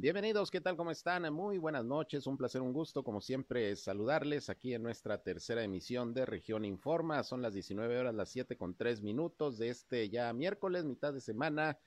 [0.00, 0.78] Bienvenidos, ¿qué tal?
[0.78, 1.30] ¿Cómo están?
[1.30, 6.14] Muy buenas noches, un placer, un gusto, como siempre, saludarles aquí en nuestra tercera emisión
[6.14, 7.22] de Región Informa.
[7.22, 11.20] Son las 19 horas, las 7 con 3 minutos de este ya miércoles, mitad de
[11.20, 11.78] semana,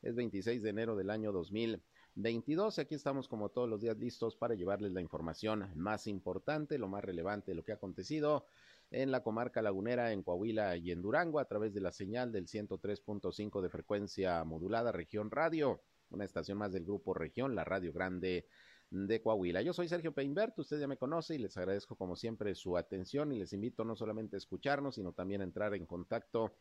[0.00, 2.78] es 26 de enero del año 2022.
[2.78, 7.04] Aquí estamos como todos los días listos para llevarles la información más importante, lo más
[7.04, 8.46] relevante lo que ha acontecido
[8.90, 12.46] en la comarca lagunera, en Coahuila y en Durango a través de la señal del
[12.46, 18.46] 103.5 de frecuencia modulada Región Radio una estación más del grupo Región, la Radio Grande
[18.90, 19.62] de Coahuila.
[19.62, 23.32] Yo soy Sergio Peinbert, usted ya me conoce y les agradezco como siempre su atención
[23.32, 26.54] y les invito no solamente a escucharnos, sino también a entrar en contacto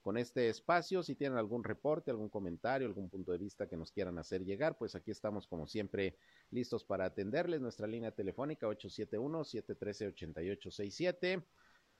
[0.00, 1.02] con este espacio.
[1.02, 4.76] Si tienen algún reporte, algún comentario, algún punto de vista que nos quieran hacer llegar,
[4.78, 6.16] pues aquí estamos como siempre
[6.50, 7.60] listos para atenderles.
[7.60, 11.42] Nuestra línea telefónica 871-713-8867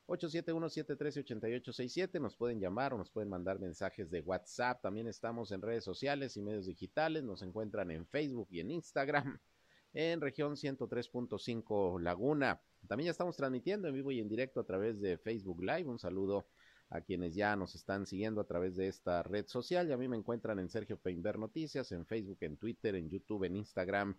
[0.07, 2.21] 871-713-8867.
[2.21, 4.83] Nos pueden llamar o nos pueden mandar mensajes de WhatsApp.
[4.83, 7.25] También estamos en redes sociales y medios digitales.
[7.25, 9.41] Nos encuentran en Facebook y en Instagram
[9.95, 12.61] en región 103.5 Laguna.
[12.87, 15.85] También ya estamos transmitiendo en vivo y en directo a través de Facebook Live.
[15.85, 16.47] Un saludo
[16.91, 19.89] a quienes ya nos están siguiendo a través de esta red social.
[19.89, 23.45] Y a mí me encuentran en Sergio Peinber Noticias, en Facebook, en Twitter, en YouTube,
[23.45, 24.17] en Instagram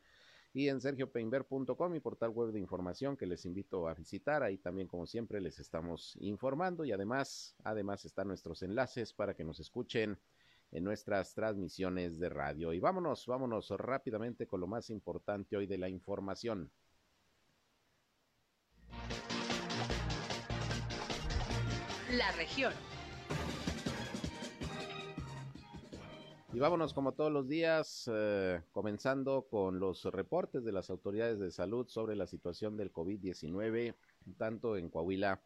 [0.56, 4.42] y en sergiopeinber.com, mi portal web de información que les invito a visitar.
[4.42, 9.44] Ahí también, como siempre, les estamos informando y además, además están nuestros enlaces para que
[9.44, 10.17] nos escuchen
[10.72, 12.72] en nuestras transmisiones de radio.
[12.72, 16.72] Y vámonos, vámonos rápidamente con lo más importante hoy de la información.
[22.14, 22.72] La región.
[26.56, 31.52] Y vámonos como todos los días, eh, comenzando con los reportes de las autoridades de
[31.52, 33.94] salud sobre la situación del COVID-19,
[34.38, 35.42] tanto en Coahuila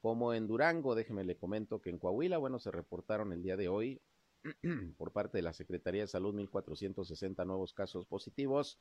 [0.00, 0.94] como en Durango.
[0.94, 4.00] Déjeme le comento que en Coahuila, bueno, se reportaron el día de hoy
[4.96, 8.78] por parte de la Secretaría de Salud 1.460 nuevos casos positivos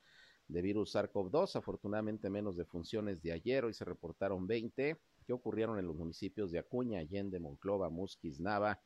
[0.47, 1.55] de virus SARS-CoV-2.
[1.55, 6.51] Afortunadamente menos de funciones de ayer, hoy se reportaron 20 que ocurrieron en los municipios
[6.51, 8.79] de Acuña, Allende, Monclova, Musquis, Nava,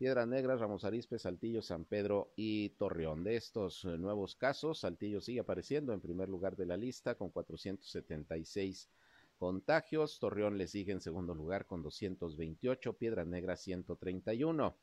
[0.00, 3.22] Piedras Negras, Ramos Arizpe, Saltillo, San Pedro y Torreón.
[3.22, 7.28] De estos eh, nuevos casos, Saltillo sigue apareciendo en primer lugar de la lista con
[7.28, 8.88] 476
[9.36, 10.18] contagios.
[10.18, 14.74] Torreón le sigue en segundo lugar con 228, Piedras Negras 131.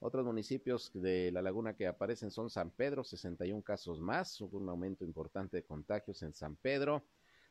[0.00, 4.40] Otros municipios de la laguna que aparecen son San Pedro, 61 casos más.
[4.40, 7.04] Hubo un aumento importante de contagios en San Pedro.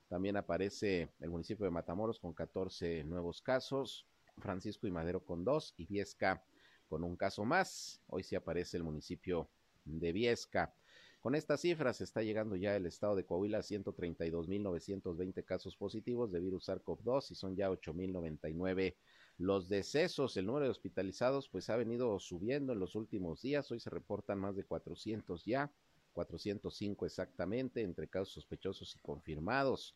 [0.07, 4.07] También aparece el municipio de Matamoros con 14 nuevos casos.
[4.39, 6.43] Francisco y Madero con dos y Viesca
[6.91, 8.01] con un caso más.
[8.07, 9.47] Hoy sí aparece el municipio
[9.85, 10.75] de Viesca.
[11.21, 16.41] Con estas cifras está llegando ya el estado de Coahuila a 132.920 casos positivos de
[16.41, 18.97] virus SARS-CoV-2 y son ya 8.099
[19.37, 20.35] los decesos.
[20.35, 23.71] El número de hospitalizados pues ha venido subiendo en los últimos días.
[23.71, 25.71] Hoy se reportan más de 400 ya,
[26.11, 29.95] 405 exactamente entre casos sospechosos y confirmados.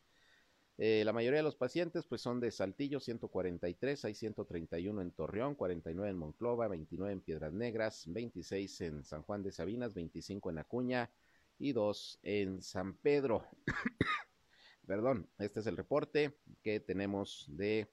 [0.78, 5.56] Eh, la mayoría de los pacientes pues son de Saltillo, 143, hay 131 en Torreón,
[5.56, 10.58] 49 en Monclova, 29 en Piedras Negras, 26 en San Juan de Sabinas, 25 en
[10.58, 11.10] Acuña
[11.58, 13.48] y 2 en San Pedro.
[14.86, 17.90] Perdón, este es el reporte que tenemos de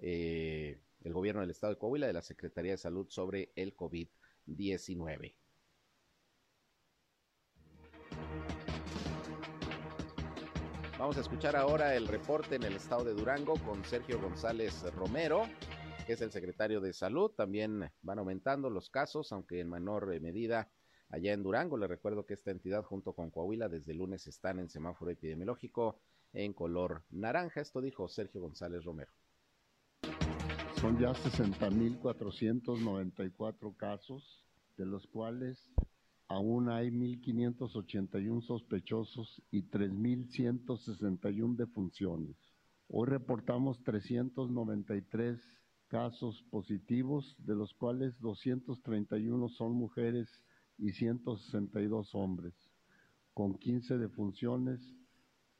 [0.00, 5.43] eh, el gobierno del estado de Coahuila, de la Secretaría de Salud sobre el COVID-19.
[11.04, 15.42] Vamos a escuchar ahora el reporte en el estado de Durango con Sergio González Romero,
[16.06, 17.30] que es el secretario de Salud.
[17.32, 20.70] También van aumentando los casos, aunque en menor medida
[21.10, 21.76] allá en Durango.
[21.76, 26.00] Le recuerdo que esta entidad junto con Coahuila desde lunes están en semáforo epidemiológico
[26.32, 27.60] en color naranja.
[27.60, 29.12] Esto dijo Sergio González Romero.
[30.80, 34.42] Son ya 60.494 casos,
[34.78, 35.70] de los cuales
[36.28, 42.36] aún hay 1.581 sospechosos y 3.161 defunciones.
[42.88, 45.40] Hoy reportamos 393
[45.88, 50.28] casos positivos, de los cuales 231 son mujeres
[50.78, 52.54] y 162 hombres,
[53.32, 54.80] con 15 defunciones,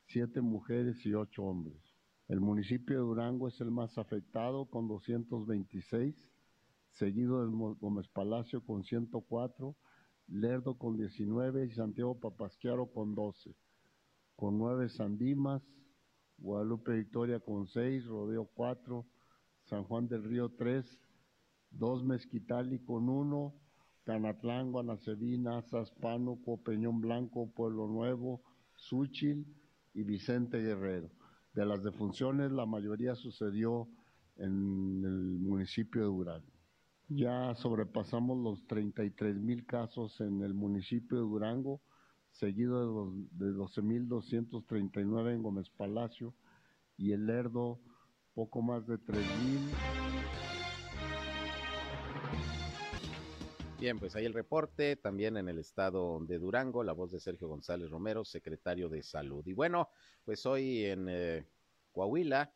[0.07, 1.81] 7 mujeres y 8 hombres.
[2.27, 6.15] El municipio de Durango es el más afectado con 226,
[6.91, 9.77] seguido de Gómez Palacio con 104
[10.29, 13.55] Lerdo con 19 y Santiago Papasquiaro con 12.
[14.37, 15.63] Con 9 Sandimas,
[16.39, 19.07] Guadalupe Victoria con 6, Rodeo 4,
[19.65, 20.99] San Juan del Río 3,
[21.71, 23.55] 2 Mezquitali con 1,
[24.05, 28.43] Canatlán, Guanacedina, Zaspánuco, Peñón Blanco, Pueblo Nuevo,
[28.77, 29.47] Súchil
[29.95, 31.11] y Vicente Guerrero.
[31.55, 33.89] De las defunciones, la mayoría sucedió
[34.37, 36.54] en el municipio de Durango.
[37.09, 41.83] Ya sobrepasamos los 33 mil casos en el municipio de Durango,
[42.31, 46.35] seguido de, de 12.239 en Gómez Palacio
[46.97, 47.81] y el Lerdo
[48.35, 50.05] poco más de 3.000.
[53.79, 57.49] Bien, pues ahí el reporte, también en el estado de Durango, la voz de Sergio
[57.49, 59.47] González Romero, secretario de Salud.
[59.47, 59.91] Y bueno,
[60.25, 61.47] pues hoy en eh,
[61.93, 62.55] Coahuila,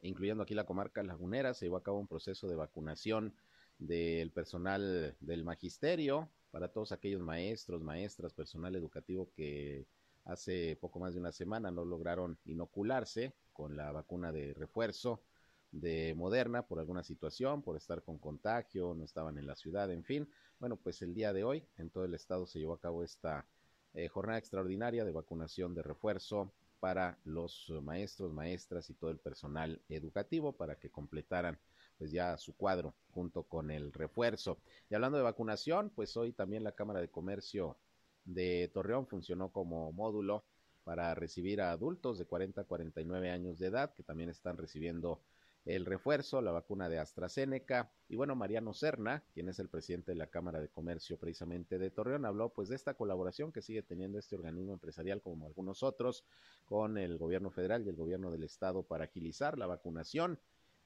[0.00, 3.34] incluyendo aquí la comarca lagunera, se llevó a cabo un proceso de vacunación
[3.78, 9.86] del personal del magisterio para todos aquellos maestros, maestras, personal educativo que
[10.24, 15.22] hace poco más de una semana no lograron inocularse con la vacuna de refuerzo
[15.70, 20.04] de Moderna por alguna situación, por estar con contagio, no estaban en la ciudad, en
[20.04, 20.28] fin.
[20.58, 23.46] Bueno, pues el día de hoy en todo el estado se llevó a cabo esta
[23.94, 29.82] eh, jornada extraordinaria de vacunación de refuerzo para los maestros, maestras y todo el personal
[29.88, 31.58] educativo para que completaran
[31.98, 34.58] pues ya su cuadro junto con el refuerzo.
[34.88, 37.76] Y hablando de vacunación, pues hoy también la Cámara de Comercio
[38.24, 40.44] de Torreón funcionó como módulo
[40.84, 45.20] para recibir a adultos de 40 a 49 años de edad que también están recibiendo
[45.64, 47.92] el refuerzo, la vacuna de AstraZeneca.
[48.08, 51.90] Y bueno, Mariano Serna, quien es el presidente de la Cámara de Comercio precisamente de
[51.90, 56.24] Torreón, habló pues de esta colaboración que sigue teniendo este organismo empresarial como algunos otros
[56.64, 60.38] con el gobierno federal y el gobierno del estado para agilizar la vacunación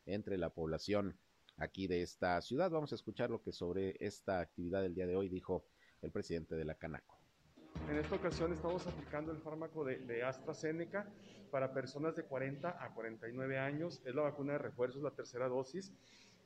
[0.07, 1.17] entre la población
[1.57, 2.71] aquí de esta ciudad.
[2.71, 5.65] Vamos a escuchar lo que sobre esta actividad del día de hoy dijo
[6.01, 7.19] el presidente de la Canaco.
[7.89, 11.07] En esta ocasión estamos aplicando el fármaco de, AstraZeneca
[11.51, 14.01] para personas de 40 a 49 años.
[14.05, 15.93] Es la vacuna de refuerzo, es la tercera dosis.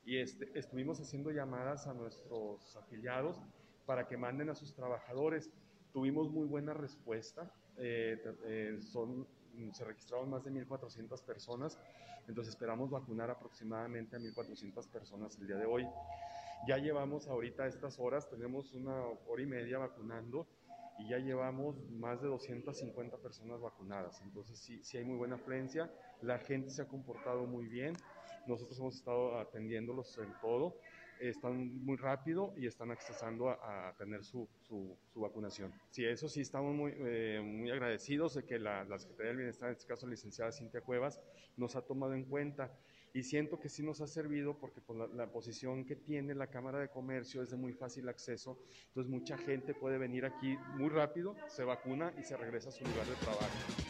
[0.05, 3.41] Y este, estuvimos haciendo llamadas a nuestros afiliados
[3.87, 5.51] para que manden a sus trabajadores.
[5.93, 7.53] Tuvimos muy buena respuesta.
[7.77, 9.27] Eh, eh, son,
[9.73, 11.79] se registraron más de 1.400 personas.
[12.29, 15.87] Entonces esperamos vacunar aproximadamente a 1.400 personas el día de hoy.
[16.67, 20.47] Ya llevamos ahorita estas horas, tenemos una hora y media vacunando
[20.99, 24.21] y ya llevamos más de 250 personas vacunadas.
[24.23, 25.91] Entonces sí, sí hay muy buena afluencia,
[26.23, 27.95] la gente se ha comportado muy bien,
[28.47, 30.77] nosotros hemos estado atendiéndolos en todo,
[31.21, 35.73] están muy rápido y están accesando a, tener su, su, vacunación.
[35.91, 39.69] Sí, eso sí, estamos muy, eh, muy agradecidos de que la, la Secretaría del Bienestar,
[39.69, 41.21] en este caso la licenciada Cintia Cuevas,
[41.57, 42.71] nos ha tomado en cuenta
[43.17, 46.49] y siento que sí nos ha servido porque con pues, la, posición que tiene la
[46.49, 48.59] Cámara de Comercio es de muy fácil acceso,
[48.89, 52.85] entonces mucha gente puede venir aquí muy rápido, se vacuna y se regresa a su
[52.85, 53.86] lugar de trabajo.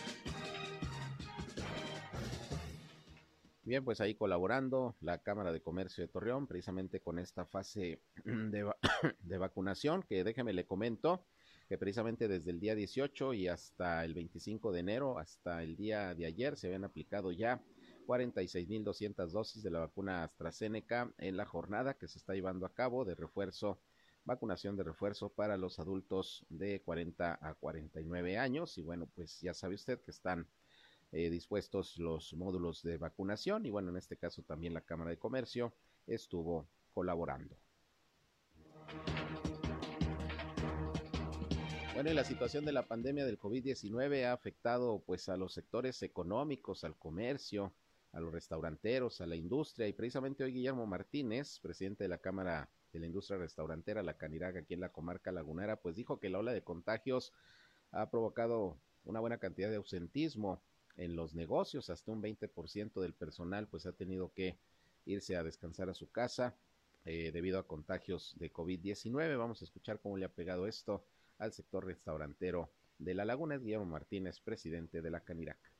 [3.66, 8.70] Bien, pues ahí colaborando la Cámara de Comercio de Torreón, precisamente con esta fase de,
[9.18, 11.26] de vacunación, que déjeme le comento
[11.68, 16.14] que precisamente desde el día 18 y hasta el 25 de enero, hasta el día
[16.14, 17.60] de ayer, se habían aplicado ya
[18.06, 23.04] 46.200 dosis de la vacuna AstraZeneca en la jornada que se está llevando a cabo
[23.04, 23.80] de refuerzo,
[24.24, 28.78] vacunación de refuerzo para los adultos de 40 a 49 años.
[28.78, 30.46] Y bueno, pues ya sabe usted que están
[31.12, 35.18] eh, dispuestos los módulos de vacunación y bueno, en este caso también la Cámara de
[35.18, 35.72] Comercio
[36.06, 37.56] estuvo colaborando.
[41.94, 46.02] Bueno, y la situación de la pandemia del COVID-19 ha afectado pues a los sectores
[46.02, 47.72] económicos, al comercio,
[48.12, 49.88] a los restauranteros, a la industria.
[49.88, 54.60] Y precisamente hoy Guillermo Martínez, presidente de la Cámara de la Industria Restaurantera, la Caniraga,
[54.60, 57.32] aquí en la comarca lagunera, pues dijo que la ola de contagios
[57.92, 60.62] ha provocado una buena cantidad de ausentismo
[60.96, 64.56] en los negocios, hasta un 20% del personal pues ha tenido que
[65.04, 66.54] irse a descansar a su casa
[67.04, 69.38] eh, debido a contagios de COVID-19.
[69.38, 71.04] Vamos a escuchar cómo le ha pegado esto
[71.38, 73.54] al sector restaurantero de La Laguna.
[73.54, 75.75] Es Guillermo Martínez, presidente de la Caniraca.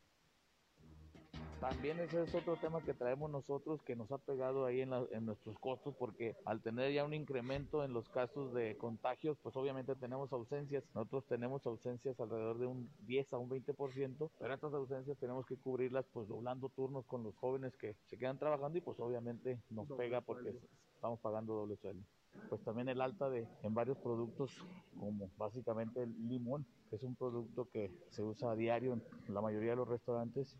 [1.60, 4.90] También ese es otro tema que traemos nosotros que nos ha pegado ahí en,
[5.24, 9.94] nuestros costos porque al tener ya un incremento en los casos de contagios, pues obviamente
[9.96, 10.84] tenemos ausencias.
[10.94, 15.56] Nosotros tenemos ausencias alrededor de un 10 a un 20%, pero estas ausencias tenemos que
[15.56, 19.88] cubrirlas pues doblando turnos con los jóvenes que se quedan trabajando y pues obviamente nos
[19.92, 20.54] pega porque
[20.94, 22.04] estamos pagando doble sueldo
[22.50, 24.52] pues también el alta de en varios productos
[24.98, 29.02] como básicamente el limón que es un producto que se usa a diario en
[29.34, 30.56] la mayoría de los restaurantes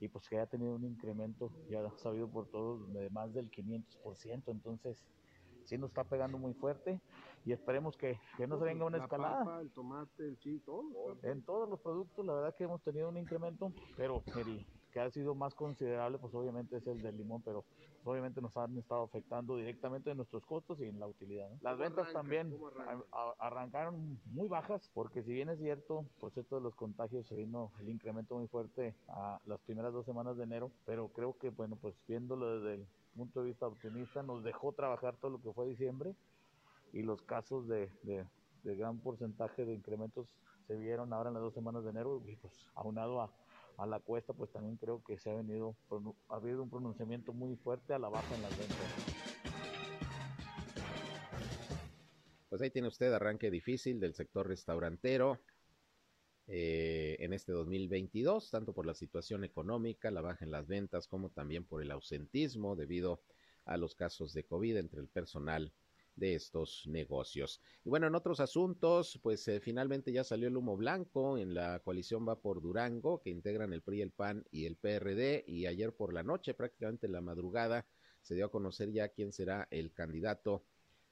[0.00, 4.42] y pues que haya tenido un incremento, ya sabido por todos, de más del 500%,
[4.46, 5.04] entonces
[5.64, 7.00] sí nos está pegando muy fuerte
[7.44, 9.60] y esperemos que, que no se venga una escalada.
[9.60, 10.84] el tomate, el chile, todo.
[11.22, 14.22] En todos los productos, la verdad que hemos tenido un incremento, pero
[14.92, 17.64] que ha sido más considerable, pues obviamente es el del limón, pero
[18.04, 21.48] obviamente nos han estado afectando directamente en nuestros costos y en la utilidad.
[21.60, 22.56] Las ventas también
[23.38, 27.70] arrancaron muy bajas, porque si bien es cierto, por cierto de los contagios se vino
[27.80, 31.76] el incremento muy fuerte a las primeras dos semanas de enero, pero creo que, bueno,
[31.80, 35.66] pues viéndolo desde el punto de vista optimista, nos dejó trabajar todo lo que fue
[35.68, 36.14] diciembre
[36.92, 38.24] y los casos de, de
[38.62, 40.26] de gran porcentaje de incrementos
[40.66, 43.30] se vieron ahora en las dos semanas de enero y pues aunado a,
[43.76, 45.74] a la cuesta pues también creo que se ha venido
[46.28, 49.20] ha habido un pronunciamiento muy fuerte a la baja en las ventas.
[52.48, 55.38] Pues ahí tiene usted arranque difícil del sector restaurantero
[56.48, 61.30] eh, en este 2022, tanto por la situación económica, la baja en las ventas, como
[61.30, 63.20] también por el ausentismo debido
[63.66, 65.72] a los casos de COVID entre el personal
[66.16, 67.60] de estos negocios.
[67.84, 71.80] Y bueno, en otros asuntos, pues eh, finalmente ya salió el humo blanco en la
[71.80, 75.94] coalición Va por Durango, que integran el PRI, el PAN y el PRD, y ayer
[75.94, 77.86] por la noche, prácticamente en la madrugada,
[78.20, 80.64] se dio a conocer ya quién será el candidato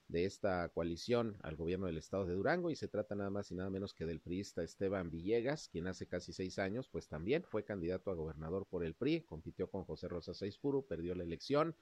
[0.08, 3.54] de esta coalición al gobierno del estado de Durango y se trata nada más y
[3.54, 7.64] nada menos que del priista Esteban Villegas, quien hace casi seis años pues también fue
[7.64, 11.76] candidato a gobernador por el PRI, compitió con José Rosa Saizpuro, perdió la elección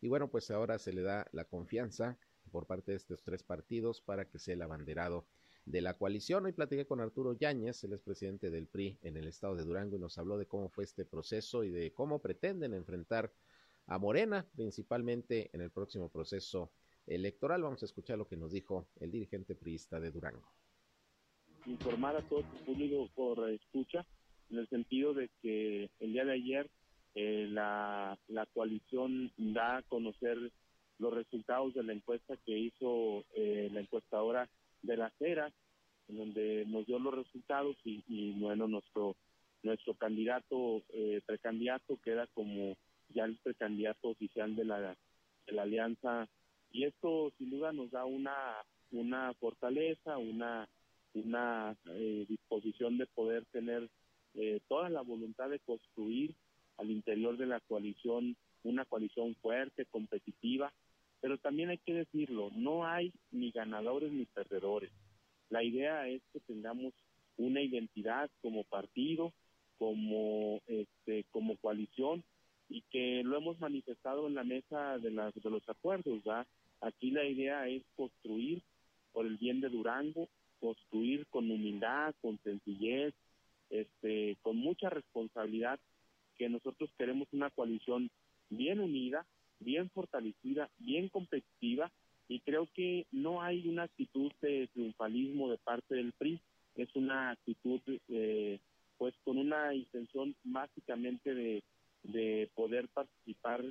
[0.00, 2.16] y bueno pues ahora se le da la confianza
[2.50, 5.26] por parte de estos tres partidos para que sea el abanderado
[5.66, 6.44] de la coalición.
[6.44, 10.00] Hoy platiqué con Arturo Yáñez, el expresidente del PRI en el estado de Durango, y
[10.00, 13.32] nos habló de cómo fue este proceso y de cómo pretenden enfrentar
[13.86, 16.70] a Morena, principalmente en el próximo proceso
[17.06, 17.62] electoral.
[17.62, 20.52] Vamos a escuchar lo que nos dijo el dirigente priista de Durango.
[21.66, 24.06] Informar a todo el público por escucha,
[24.50, 26.70] en el sentido de que el día de ayer
[27.14, 30.52] eh, la, la coalición da a conocer
[30.98, 34.48] los resultados de la encuesta que hizo eh, la encuestadora
[34.82, 35.52] de la CERA,
[36.08, 39.16] en donde nos dio los resultados y, bueno, nuestro
[39.62, 42.76] nuestro candidato, eh, precandidato, queda como
[43.08, 44.94] ya el precandidato oficial de la,
[45.46, 46.28] de la alianza.
[46.70, 48.34] Y esto sin duda nos da una,
[48.90, 50.68] una fortaleza, una,
[51.14, 53.88] una eh, disposición de poder tener
[54.34, 56.34] eh, toda la voluntad de construir
[56.76, 60.72] al interior de la coalición una coalición fuerte, competitiva,
[61.24, 64.90] pero también hay que decirlo, no hay ni ganadores ni perdedores.
[65.48, 66.92] La idea es que tengamos
[67.38, 69.32] una identidad como partido,
[69.78, 72.22] como este, como coalición
[72.68, 76.22] y que lo hemos manifestado en la mesa de, las, de los acuerdos.
[76.82, 78.62] Aquí la idea es construir
[79.12, 80.28] por el bien de Durango,
[80.60, 83.14] construir con humildad, con sencillez,
[83.70, 85.80] este, con mucha responsabilidad,
[86.36, 88.10] que nosotros queremos una coalición
[88.50, 89.24] bien unida,
[89.60, 91.90] bien fortalecida, bien competitiva
[92.28, 96.40] y creo que no hay una actitud de triunfalismo de parte del PRI,
[96.76, 98.58] es una actitud eh,
[98.98, 101.62] pues con una intención básicamente de,
[102.02, 103.64] de poder participar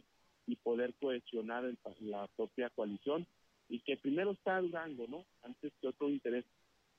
[0.45, 3.25] y poder cohesionar la propia coalición
[3.69, 5.25] y que primero está Durango, ¿no?
[5.41, 6.45] Antes que otro interés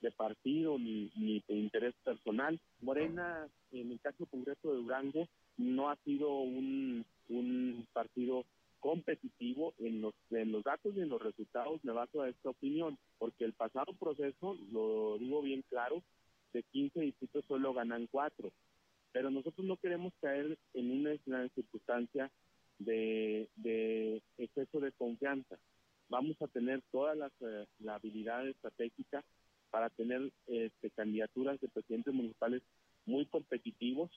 [0.00, 2.59] de partido ni, ni de interés personal.
[2.81, 8.45] Morena, en el caso concreto de Durango, no ha sido un, un partido
[8.85, 12.99] competitivo en los, en los datos y en los resultados me baso a esta opinión,
[13.17, 16.03] porque el pasado proceso, lo digo bien claro,
[16.53, 18.53] de 15 distritos solo ganan 4,
[19.11, 22.31] pero nosotros no queremos caer en una, circunstancia
[22.79, 25.57] de, de, exceso de confianza.
[26.11, 29.25] Vamos a tener toda la, eh, la habilidad estratégica
[29.71, 32.61] para tener este, candidaturas de presidentes municipales
[33.07, 34.11] muy competitivos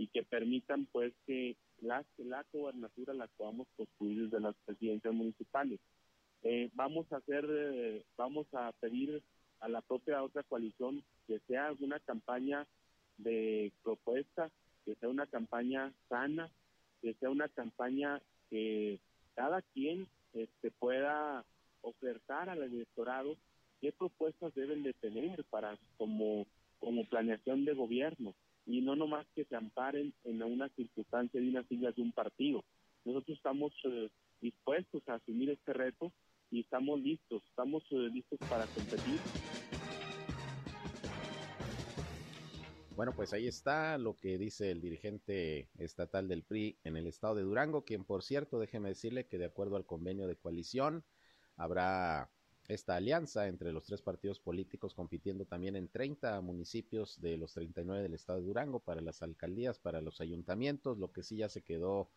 [0.00, 5.78] y que permitan pues que la, la gobernatura la podamos construir desde las presidencias municipales.
[6.42, 9.22] Eh, vamos a hacer, eh, vamos a pedir
[9.60, 12.66] a la propia otra coalición que sea una campaña
[13.18, 14.50] de propuesta,
[14.86, 16.50] que sea una campaña sana,
[17.02, 19.00] que sea una campaña que
[19.34, 21.44] cada quien este, pueda
[21.82, 23.36] ofertar al electorado
[23.82, 26.46] qué propuestas deben de tener para como,
[26.78, 28.34] como planeación de gobierno
[28.70, 32.64] y no nomás que se amparen en una circunstancia de unas siglas de un partido.
[33.04, 34.08] Nosotros estamos eh,
[34.40, 36.12] dispuestos a asumir este reto
[36.50, 39.18] y estamos listos, estamos eh, listos para competir.
[42.94, 47.34] Bueno, pues ahí está lo que dice el dirigente estatal del PRI en el estado
[47.34, 51.02] de Durango, quien por cierto, déjeme decirle que de acuerdo al convenio de coalición
[51.56, 52.30] habrá
[52.70, 58.02] esta alianza entre los tres partidos políticos compitiendo también en 30 municipios de los 39
[58.02, 60.98] del estado de Durango para las alcaldías, para los ayuntamientos.
[60.98, 62.10] Lo que sí ya se quedó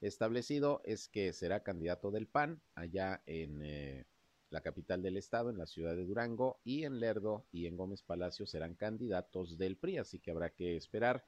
[0.00, 4.06] establecido es que será candidato del PAN allá en eh,
[4.50, 8.02] la capital del estado, en la ciudad de Durango, y en Lerdo y en Gómez
[8.02, 11.24] Palacio serán candidatos del PRI, así que habrá que esperar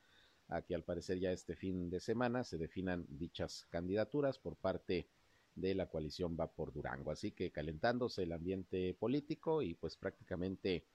[0.49, 4.95] a que al parecer ya este fin de semana se definan dichas candidaturas por parte
[4.95, 5.24] de
[5.55, 7.11] de la coalición va por Durango.
[7.11, 10.87] Así que calentándose el ambiente político y pues prácticamente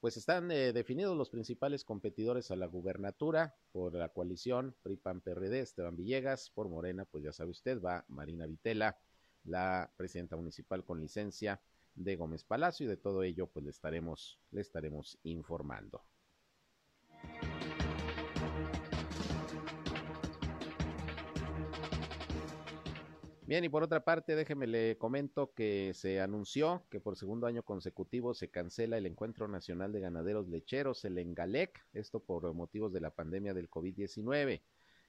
[0.00, 5.94] pues están eh, definidos los principales competidores a la gubernatura por la coalición PRI-PAN-PRD, Esteban
[5.94, 8.98] Villegas, por Morena, pues ya sabe usted, va Marina Vitela,
[9.44, 11.60] la presidenta municipal con licencia
[11.94, 16.02] de Gómez Palacio y de todo ello pues le estaremos, le estaremos informando.
[23.44, 27.64] Bien, y por otra parte, déjeme le comento que se anunció que por segundo año
[27.64, 33.00] consecutivo se cancela el Encuentro Nacional de Ganaderos Lecheros, el ENGALEC, esto por motivos de
[33.00, 34.62] la pandemia del COVID-19.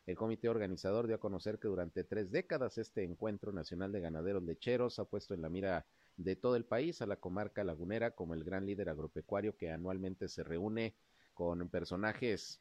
[0.07, 4.43] El comité organizador dio a conocer que durante tres décadas este Encuentro Nacional de Ganaderos
[4.43, 5.85] Lecheros ha puesto en la mira
[6.17, 10.27] de todo el país a la comarca lagunera como el gran líder agropecuario que anualmente
[10.27, 10.95] se reúne
[11.35, 12.59] con personajes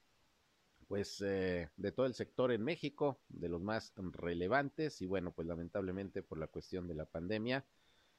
[0.92, 5.48] pues eh, de todo el sector en México, de los más relevantes y bueno, pues
[5.48, 7.64] lamentablemente por la cuestión de la pandemia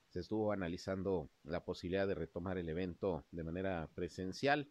[0.09, 4.67] se estuvo analizando la posibilidad de retomar el evento de manera presencial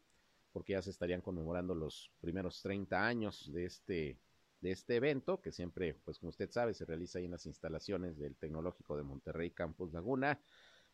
[0.50, 4.18] porque ya se estarían conmemorando los primeros 30 años de este
[4.62, 8.18] de este evento que siempre, pues como usted sabe, se realiza ahí en las instalaciones
[8.18, 10.40] del Tecnológico de Monterrey Campus Laguna.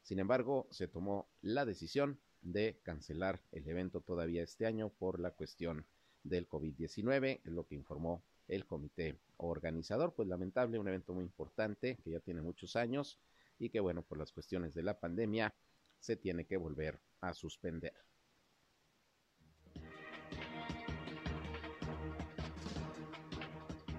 [0.03, 5.31] Sin embargo, se tomó la decisión de cancelar el evento todavía este año por la
[5.31, 5.87] cuestión
[6.23, 10.15] del COVID-19, es lo que informó el comité organizador.
[10.15, 13.19] Pues lamentable, un evento muy importante que ya tiene muchos años
[13.59, 15.55] y que bueno, por las cuestiones de la pandemia
[15.99, 18.08] se tiene que volver a suspender.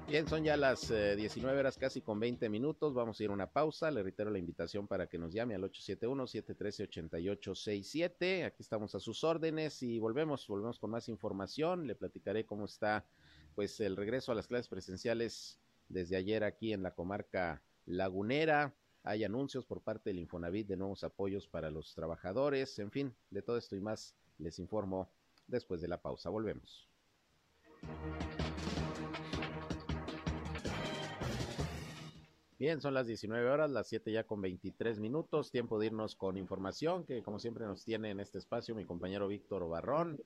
[0.10, 2.96] Bien, son ya las 19 eh, horas casi con 20 minutos.
[2.96, 3.92] Vamos a ir a una pausa.
[3.92, 8.44] Le reitero la invitación para que nos llame al 871-713-8867.
[8.44, 11.86] Aquí estamos a sus órdenes y volvemos, volvemos con más información.
[11.86, 13.06] Le platicaré cómo está
[13.54, 18.74] pues el regreso a las clases presenciales desde ayer aquí en la comarca lagunera.
[19.04, 22.80] Hay anuncios por parte del Infonavit de nuevos apoyos para los trabajadores.
[22.80, 25.12] En fin, de todo esto y más les informo
[25.46, 26.32] después de la pausa.
[26.32, 26.89] Volvemos.
[32.60, 36.36] Bien, son las 19 horas, las 7 ya con 23 minutos, tiempo de irnos con
[36.36, 40.22] información que como siempre nos tiene en este espacio mi compañero Víctor Barrón.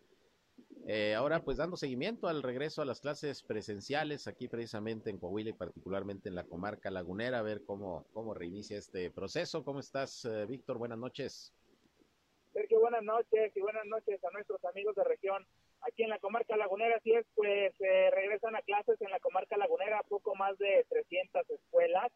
[0.88, 5.52] Eh, ahora pues dando seguimiento al regreso a las clases presenciales aquí precisamente en Coahuila
[5.52, 9.64] y particularmente en la comarca lagunera, a ver cómo, cómo reinicia este proceso.
[9.64, 10.80] ¿Cómo estás, eh, Víctor?
[10.80, 11.54] Buenas noches.
[12.52, 15.46] Sergio, buenas noches y buenas noches a nuestros amigos de región.
[15.82, 19.58] Aquí en la comarca lagunera, así es, pues eh, regresan a clases en la comarca
[19.58, 22.12] lagunera poco más de 300 escuelas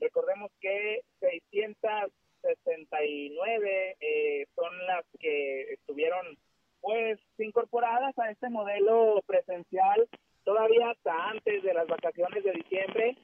[0.00, 6.38] Recordemos que 669 eh, son las que estuvieron
[6.80, 10.08] pues incorporadas a este modelo presencial
[10.44, 13.16] todavía hasta antes de las vacaciones de diciembre.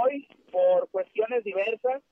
[0.00, 2.02] Hoy, por cuestiones diversas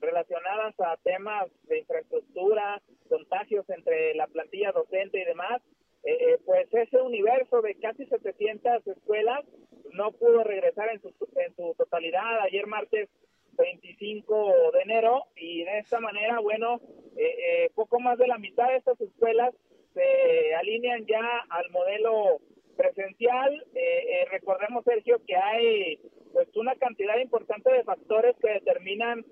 [0.00, 5.60] relacionadas a temas de infraestructura, contagios entre la plantilla docente y demás,
[6.04, 9.44] eh, eh, pues ese universo de casi 700 escuelas
[9.92, 12.40] no pudo regresar en su, en su totalidad.
[12.42, 13.08] Ayer martes
[13.56, 16.80] 25 de enero y de esta manera, bueno,
[17.16, 19.54] eh, eh, poco más de la mitad de estas escuelas
[19.94, 22.40] se alinean ya al modelo
[22.76, 23.64] presencial.
[23.74, 25.98] Eh, recordemos, Sergio, que hay
[26.32, 29.24] pues una cantidad importante de factores que determinan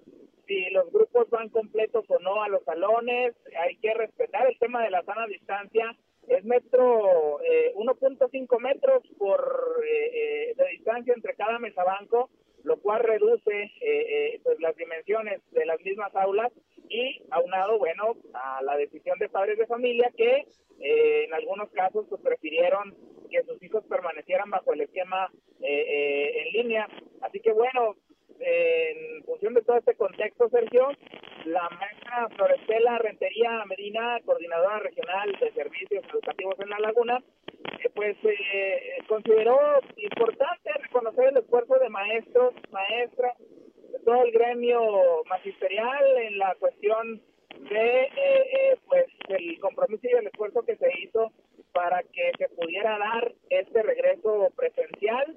[0.46, 3.34] si los grupos van completos o no a los salones.
[3.60, 5.94] Hay que respetar el tema de la sana distancia.
[6.28, 7.38] Es metro,
[7.74, 12.30] 1.5 metros por de distancia entre cada mesa banco
[12.64, 16.50] lo cual reduce eh, eh, pues las dimensiones de las mismas aulas
[16.88, 20.46] y aunado, bueno, a la decisión de padres de familia que
[20.80, 22.94] eh, en algunos casos pues prefirieron
[23.30, 26.88] que sus hijos permanecieran bajo el esquema en línea.
[27.22, 27.96] Así que bueno,
[28.40, 30.88] en función de todo este contexto, Sergio,
[31.44, 37.22] la maestra Florestela Rentería Medina, coordinadora regional de servicios educativos en La Laguna,
[37.94, 39.58] pues eh, consideró
[39.96, 44.80] importante reconocer el esfuerzo de maestros, maestras, de todo el gremio
[45.28, 47.22] magisterial en la cuestión
[47.70, 51.32] de eh, eh, pues el compromiso y el esfuerzo que se hizo
[51.72, 55.36] para que se pudiera dar este regreso presencial.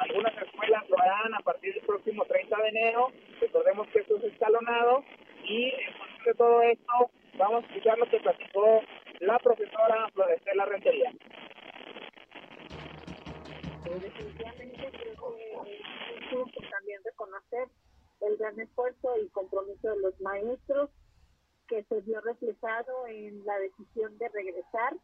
[0.00, 3.08] Algunas escuelas lo harán a partir del próximo 30 de enero.
[3.40, 5.04] Recordemos que esto es escalonado
[5.44, 8.80] y en de todo esto vamos a escuchar lo que platicó
[9.20, 11.12] la profesora Florestela Rentería.
[13.84, 14.90] Definitivamente
[16.30, 17.68] creo que también reconocer
[18.22, 20.90] el gran esfuerzo y compromiso de los maestros
[21.68, 24.94] que se vio reflejado en la decisión de regresar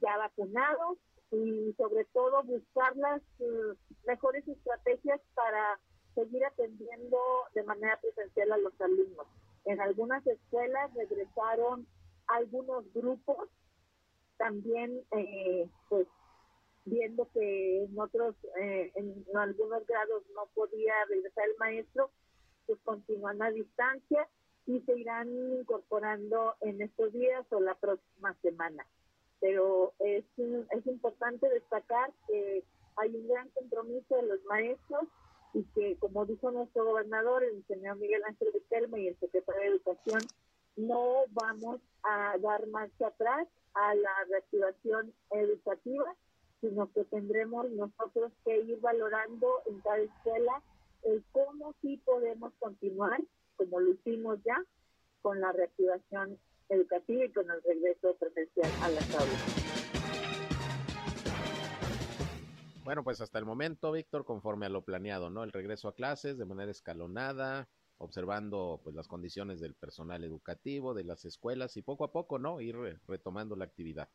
[0.00, 0.98] ya vacunados
[1.30, 3.74] y sobre todo buscar las eh,
[4.06, 5.78] mejores estrategias para
[6.14, 7.18] seguir atendiendo
[7.54, 9.26] de manera presencial a los alumnos.
[9.64, 11.86] En algunas escuelas regresaron
[12.28, 13.48] algunos grupos
[14.38, 16.06] también eh, pues
[16.84, 22.10] viendo que en otros eh, en algunos grados no podía regresar el maestro
[22.66, 24.28] pues continúan a distancia
[24.66, 25.28] y se irán
[25.60, 28.84] incorporando en estos días o la próxima semana.
[29.40, 32.64] Pero es, es importante destacar que
[32.96, 35.04] hay un gran compromiso de los maestros
[35.52, 39.68] y que, como dijo nuestro gobernador, el señor Miguel Ángel Telma y el secretario de
[39.68, 40.20] Educación,
[40.76, 46.14] no vamos a dar marcha atrás a la reactivación educativa,
[46.60, 50.62] sino que tendremos nosotros que ir valorando en cada escuela
[51.02, 53.20] el cómo sí podemos continuar,
[53.56, 54.62] como lo hicimos ya,
[55.22, 59.66] con la reactivación educativa y con el regreso presencial a las aulas.
[62.84, 65.42] Bueno, pues hasta el momento, Víctor, conforme a lo planeado, ¿no?
[65.42, 71.02] El regreso a clases de manera escalonada, observando pues las condiciones del personal educativo, de
[71.02, 72.60] las escuelas y poco a poco, ¿no?
[72.60, 72.76] Ir
[73.08, 74.08] retomando la actividad.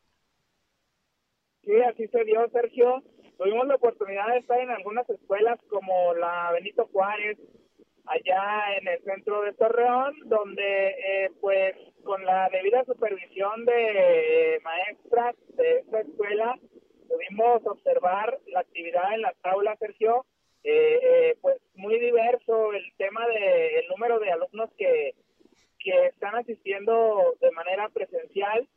[1.64, 3.04] Sí, así se dio, Sergio.
[3.38, 7.38] Tuvimos la oportunidad de estar en algunas escuelas como la Benito Juárez,
[8.06, 15.36] allá en el centro de Torreón, donde eh, pues con la debida supervisión de maestras
[15.56, 16.58] de esta escuela
[17.08, 20.26] pudimos observar la actividad en las aulas, Sergio,
[20.64, 25.16] eh, eh, pues muy diverso el tema del número de alumnos que,
[25.80, 28.68] que están asistiendo de manera presencial,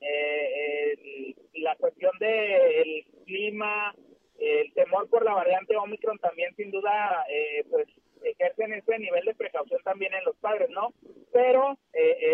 [0.00, 3.94] eh, la cuestión del clima,
[4.38, 7.26] el temor por la variante Omicron también sin duda
[7.68, 7.86] pues
[8.22, 10.92] ejercen ese nivel de precaución también en los padres, ¿no?
[11.32, 11.78] Pero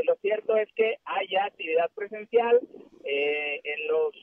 [0.04, 2.60] lo cierto es que hay actividad presencial
[3.04, 4.14] en los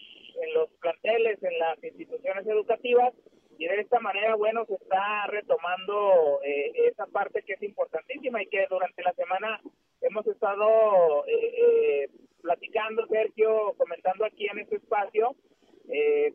[0.41, 3.13] en los planteles, en las instituciones educativas
[3.57, 8.47] y de esta manera, bueno, se está retomando eh, esa parte que es importantísima y
[8.47, 9.61] que durante la semana
[10.01, 12.09] hemos estado eh, eh,
[12.41, 15.35] platicando, Sergio, comentando aquí en este espacio,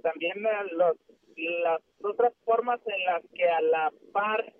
[0.02, 0.96] también los,
[1.36, 4.52] las otras formas en las que a la par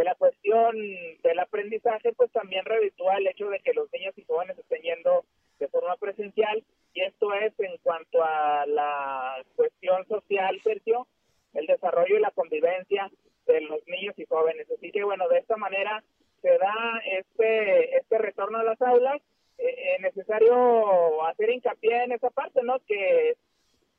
[0.00, 0.74] de la cuestión
[1.22, 5.26] del aprendizaje, pues también reditúa el hecho de que los niños y jóvenes estén yendo
[5.58, 11.06] de forma presencial y esto es en cuanto a la cuestión social, Sergio,
[11.52, 13.10] el desarrollo y la convivencia
[13.46, 14.66] de los niños y jóvenes.
[14.74, 16.02] Así que bueno, de esta manera
[16.40, 19.20] se da este, este retorno a las aulas.
[19.58, 22.78] Eh, es necesario hacer hincapié en esa parte, ¿no?
[22.86, 23.36] Que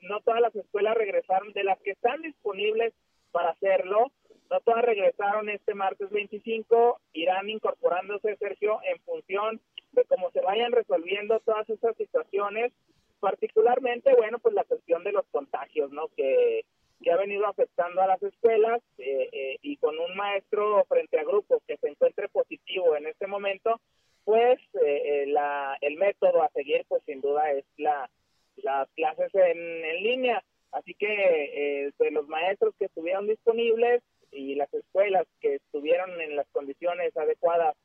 [0.01, 2.91] no todas las escuelas regresaron, de las que están disponibles
[3.31, 4.11] para hacerlo,
[4.51, 9.61] no todas regresaron este martes 25, irán incorporándose, Sergio, en función
[9.93, 12.73] de cómo se vayan resolviendo todas esas situaciones,
[13.21, 16.09] particularmente, bueno, pues la cuestión de los contagios, ¿no?
[16.17, 16.65] Que,
[17.01, 21.23] que ha venido afectando a las escuelas eh, eh, y con un maestro frente a
[21.23, 23.79] grupos que se encuentre positivo en este momento,
[24.25, 28.09] pues eh, la, el método a seguir, pues sin duda es la
[28.57, 30.43] las clases en, en línea.
[30.71, 36.47] Así que de los maestros que estuvieron disponibles y las escuelas que estuvieron en las
[36.51, 37.75] condiciones adecuadas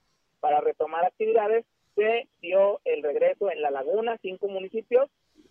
[0.41, 5.11] para retomar actividades, se dio el regreso en La Laguna, cinco municipios,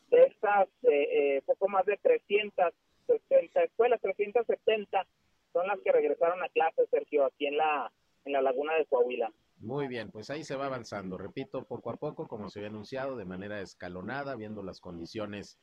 [0.10, 5.06] de estas eh, eh, poco más de 360 escuelas, 370
[5.54, 7.92] son las que regresaron a clases, Sergio, aquí en la,
[8.26, 9.32] en la Laguna de Coahuila.
[9.58, 13.16] Muy bien, pues ahí se va avanzando, repito, poco a poco, como se había anunciado,
[13.16, 15.58] de manera escalonada, viendo las condiciones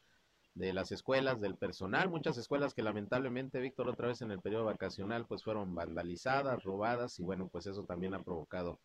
[0.55, 4.67] de las escuelas, del personal, muchas escuelas que lamentablemente, Víctor, otra vez en el periodo
[4.67, 8.79] vacacional, pues fueron vandalizadas, robadas, y bueno, pues eso también ha provocado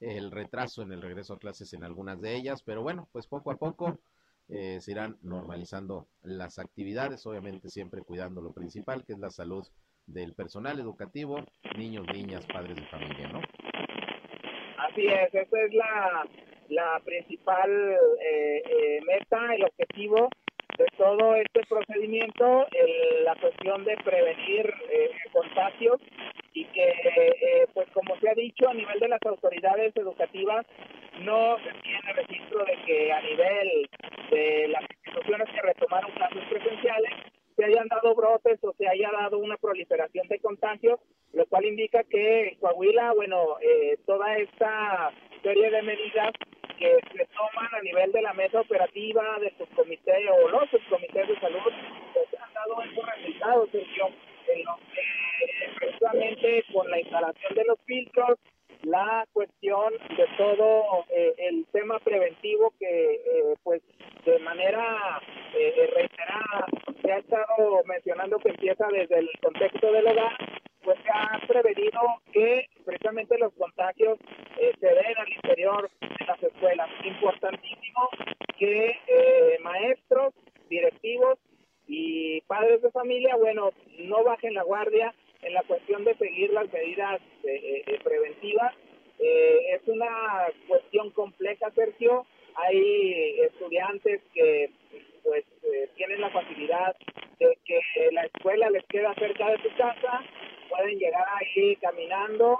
[0.00, 3.50] el retraso en el regreso a clases en algunas de ellas, pero bueno, pues poco
[3.50, 3.98] a poco
[4.48, 9.66] eh, se irán normalizando las actividades, obviamente siempre cuidando lo principal, que es la salud
[10.06, 11.38] del personal educativo,
[11.76, 13.40] niños, niñas, padres de familia, ¿no?
[14.78, 16.28] Así es, esa es la,
[16.68, 20.28] la principal eh, eh, meta, el objetivo
[20.78, 22.66] de todo este procedimiento,
[23.24, 24.72] la cuestión de prevenir
[25.32, 26.00] contagios
[26.56, 30.66] y que, eh, pues como se ha dicho a nivel de las autoridades educativas,
[31.20, 33.88] no se tiene registro de que a nivel
[34.30, 37.12] de las instituciones que retomaron clases presenciales
[37.56, 41.00] se hayan dado brotes o se haya dado una proliferación de contagios,
[41.32, 45.12] lo cual indica que en Coahuila, bueno, eh, toda esta
[45.42, 46.32] serie de medidas
[46.78, 51.40] que se toman a nivel de la mesa operativa, de subcomité o los subcomités de
[51.40, 51.72] salud,
[52.12, 54.08] pues han dado estos resultados, Sergio
[54.48, 58.38] en lo que precisamente con la instalación de los filtros,
[58.82, 63.82] la cuestión de todo eh, el tema preventivo que eh, pues
[64.24, 65.20] de manera
[65.54, 66.66] eh, reiterada
[67.02, 70.36] se ha estado mencionando que empieza desde el contexto del hogar,
[70.82, 72.00] pues se ha prevenido
[72.32, 74.18] que precisamente los contagios
[74.80, 76.88] se den al interior de las escuelas.
[77.04, 78.08] Importantísimo
[78.58, 78.98] que
[79.62, 80.32] maestros,
[80.68, 81.38] directivos
[81.86, 86.72] y padres de familia, bueno, no bajen la guardia en la cuestión de seguir las
[86.72, 88.74] medidas eh, eh, preventivas.
[89.18, 92.26] es una cuestión compleja, Sergio.
[92.54, 94.70] Hay estudiantes que
[95.22, 95.44] pues
[95.96, 96.96] tienen la facilidad
[97.38, 97.80] de que
[98.12, 100.22] la escuela les queda cerca de su casa,
[100.70, 102.58] pueden llegar ahí caminando,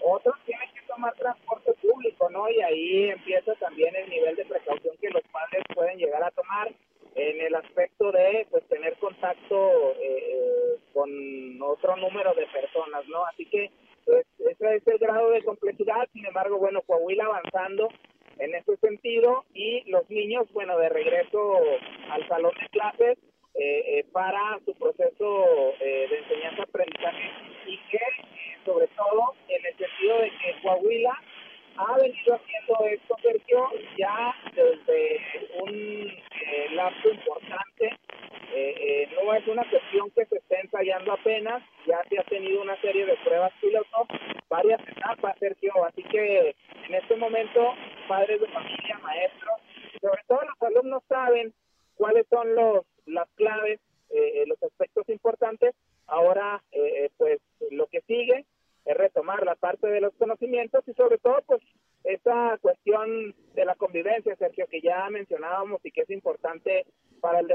[0.00, 2.48] otros tienen que tomar transporte público, ¿no?
[2.48, 6.72] Y ahí empieza también el nivel de precaución que los padres pueden llegar a tomar
[7.14, 13.24] en el aspecto de pues tener contacto eh, eh, con otro número de personas, ¿no?
[13.26, 13.70] Así que
[14.04, 17.88] pues, ese es el grado de complejidad, sin embargo, bueno, Coahuila avanzando
[18.38, 21.60] en ese sentido y los niños, bueno, de regreso
[22.10, 23.18] al salón de clases
[23.54, 25.46] eh, para su proceso
[25.78, 27.30] de enseñanza-aprendizaje
[27.66, 28.00] y que
[28.64, 31.16] sobre todo en el sentido de que Coahuila
[31.76, 35.20] ha venido haciendo esto, Sergio, ya desde
[35.60, 37.98] un eh, lapso importante.
[38.54, 42.62] Eh, eh, no es una cuestión que se esté ensayando apenas, ya se ha tenido
[42.62, 44.06] una serie de pruebas piloto,
[44.48, 46.54] varias etapas, Sergio, así que
[46.86, 47.74] en este momento
[48.06, 49.60] padres de familia, maestros,
[50.00, 51.52] sobre todo los alumnos saben
[51.96, 53.80] cuáles son los las claves,
[54.46, 55.74] los aspectos importantes.
[56.06, 56.62] Ahora,
[57.18, 58.44] pues lo que sigue
[58.84, 61.62] es retomar la parte de los conocimientos y sobre todo pues
[62.04, 66.84] esa cuestión de la convivencia, Sergio, que ya mencionábamos y que es importante
[67.20, 67.48] para el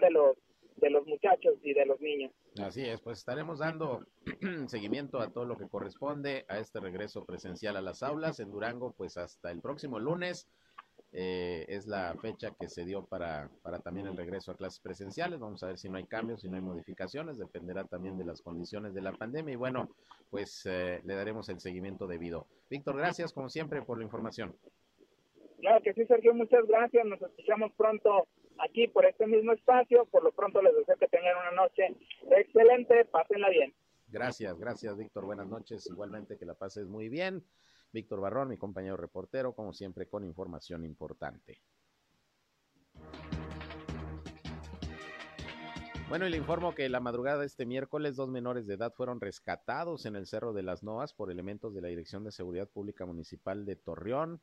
[0.00, 0.36] de los
[0.80, 2.32] de los muchachos y de los niños.
[2.62, 4.06] Así es, pues estaremos dando
[4.68, 8.94] seguimiento a todo lo que corresponde a este regreso presencial a las aulas en Durango,
[8.96, 10.48] pues hasta el próximo lunes
[11.12, 15.40] eh, es la fecha que se dio para, para también el regreso a clases presenciales.
[15.40, 18.42] Vamos a ver si no hay cambios, si no hay modificaciones, dependerá también de las
[18.42, 19.88] condiciones de la pandemia y bueno,
[20.30, 22.46] pues eh, le daremos el seguimiento debido.
[22.68, 24.54] Víctor, gracias como siempre por la información.
[25.60, 27.04] Claro que sí, Sergio, muchas gracias.
[27.06, 28.28] Nos escuchamos pronto
[28.60, 30.06] aquí por este mismo espacio.
[30.06, 31.96] Por lo pronto les deseo que tengan una noche
[32.30, 33.74] excelente, pásenla bien.
[34.08, 35.26] Gracias, gracias, Víctor.
[35.26, 35.86] Buenas noches.
[35.86, 37.44] Igualmente que la pases muy bien.
[37.92, 41.60] Víctor Barrón, mi compañero reportero, como siempre, con información importante.
[46.08, 49.20] Bueno, y le informo que la madrugada de este miércoles dos menores de edad fueron
[49.20, 53.04] rescatados en el Cerro de las Noas por elementos de la Dirección de Seguridad Pública
[53.04, 54.40] Municipal de Torreón,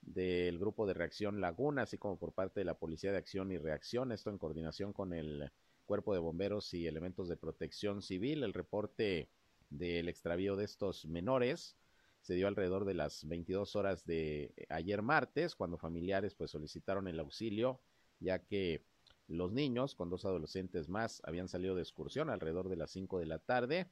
[0.00, 3.58] del Grupo de Reacción Laguna, así como por parte de la Policía de Acción y
[3.58, 5.50] Reacción, esto en coordinación con el
[5.84, 8.44] Cuerpo de Bomberos y elementos de protección civil.
[8.44, 9.30] El reporte
[9.70, 11.76] del extravío de estos menores
[12.20, 17.20] se dio alrededor de las 22 horas de ayer martes, cuando familiares pues solicitaron el
[17.20, 17.80] auxilio,
[18.20, 18.84] ya que
[19.28, 23.26] los niños, con dos adolescentes más, habían salido de excursión alrededor de las 5 de
[23.26, 23.90] la tarde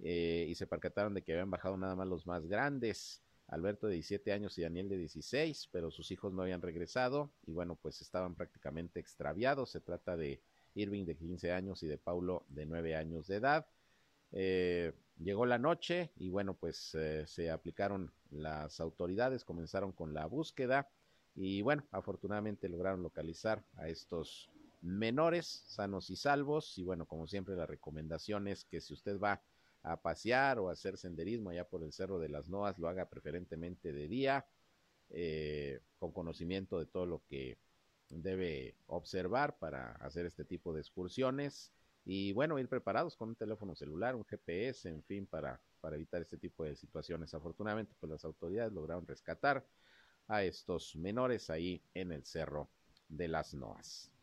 [0.00, 3.94] eh, y se percataron de que habían bajado nada más los más grandes, Alberto de
[3.94, 8.00] 17 años y Daniel de 16, pero sus hijos no habían regresado y bueno, pues
[8.00, 9.70] estaban prácticamente extraviados.
[9.70, 10.42] Se trata de
[10.74, 13.66] Irving de 15 años y de Paulo de 9 años de edad.
[14.32, 20.26] Eh, llegó la noche y bueno, pues eh, se aplicaron las autoridades, comenzaron con la
[20.26, 20.88] búsqueda
[21.34, 24.50] y bueno, afortunadamente lograron localizar a estos
[24.82, 29.32] menores sanos y salvos y bueno, como siempre la recomendación es que si usted va
[29.32, 29.42] a
[29.94, 33.92] pasear o a hacer senderismo allá por el Cerro de las Noas, lo haga preferentemente
[33.92, 34.46] de día,
[35.10, 37.58] eh, con conocimiento de todo lo que
[38.08, 41.72] debe observar para hacer este tipo de excursiones
[42.04, 46.22] y bueno, ir preparados con un teléfono celular, un GPS, en fin, para, para evitar
[46.22, 47.34] este tipo de situaciones.
[47.34, 49.66] Afortunadamente, pues las autoridades lograron rescatar
[50.28, 52.68] a estos menores ahí en el Cerro
[53.08, 54.15] de las Noas.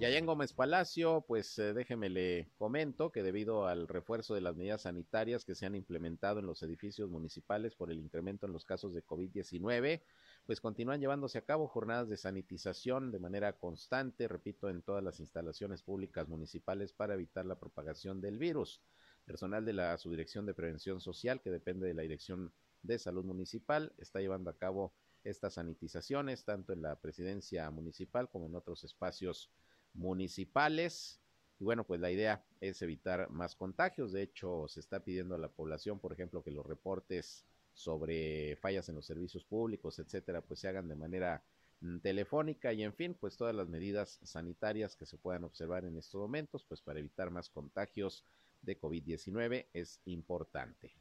[0.00, 4.56] Y en Gómez Palacio, pues eh, déjeme le comento que debido al refuerzo de las
[4.56, 8.64] medidas sanitarias que se han implementado en los edificios municipales por el incremento en los
[8.64, 10.00] casos de COVID-19,
[10.46, 15.20] pues continúan llevándose a cabo jornadas de sanitización de manera constante, repito, en todas las
[15.20, 18.80] instalaciones públicas municipales para evitar la propagación del virus.
[19.26, 23.92] Personal de la Subdirección de Prevención Social, que depende de la Dirección de Salud Municipal,
[23.98, 29.50] está llevando a cabo estas sanitizaciones, tanto en la presidencia municipal como en otros espacios
[29.94, 31.20] municipales.
[31.58, 34.12] Y bueno, pues la idea es evitar más contagios.
[34.12, 38.88] De hecho, se está pidiendo a la población, por ejemplo, que los reportes sobre fallas
[38.88, 41.42] en los servicios públicos, etcétera, pues se hagan de manera
[41.80, 45.96] mm, telefónica y en fin, pues todas las medidas sanitarias que se puedan observar en
[45.96, 48.24] estos momentos, pues para evitar más contagios
[48.62, 50.92] de COVID-19 es importante.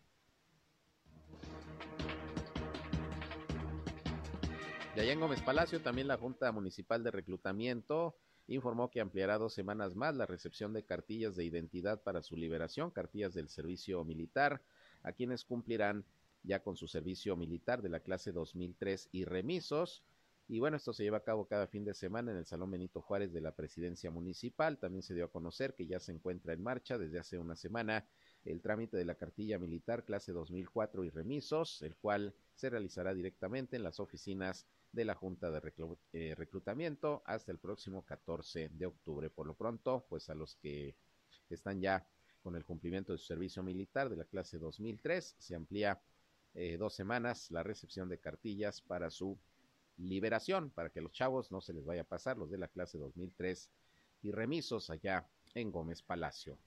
[4.95, 8.17] Y en Gómez Palacio también la Junta Municipal de Reclutamiento
[8.49, 12.91] informó que ampliará dos semanas más la recepción de cartillas de identidad para su liberación,
[12.91, 14.61] cartillas del servicio militar,
[15.03, 16.03] a quienes cumplirán
[16.43, 20.03] ya con su servicio militar de la clase 2003 y remisos.
[20.47, 23.01] Y bueno, esto se lleva a cabo cada fin de semana en el Salón Benito
[23.01, 24.79] Juárez de la Presidencia Municipal.
[24.79, 28.07] También se dio a conocer que ya se encuentra en marcha desde hace una semana
[28.45, 33.75] el trámite de la cartilla militar clase 2004 y remisos, el cual se realizará directamente
[33.75, 35.61] en las oficinas de la Junta de
[36.13, 39.29] eh, Reclutamiento hasta el próximo 14 de octubre.
[39.29, 40.95] Por lo pronto, pues a los que
[41.49, 42.07] están ya
[42.41, 46.01] con el cumplimiento de su servicio militar de la clase 2003, se amplía
[46.53, 49.37] eh, dos semanas la recepción de cartillas para su
[49.97, 52.97] liberación, para que los chavos no se les vaya a pasar, los de la clase
[52.97, 53.69] 2003
[54.23, 56.57] y remisos allá en Gómez Palacio.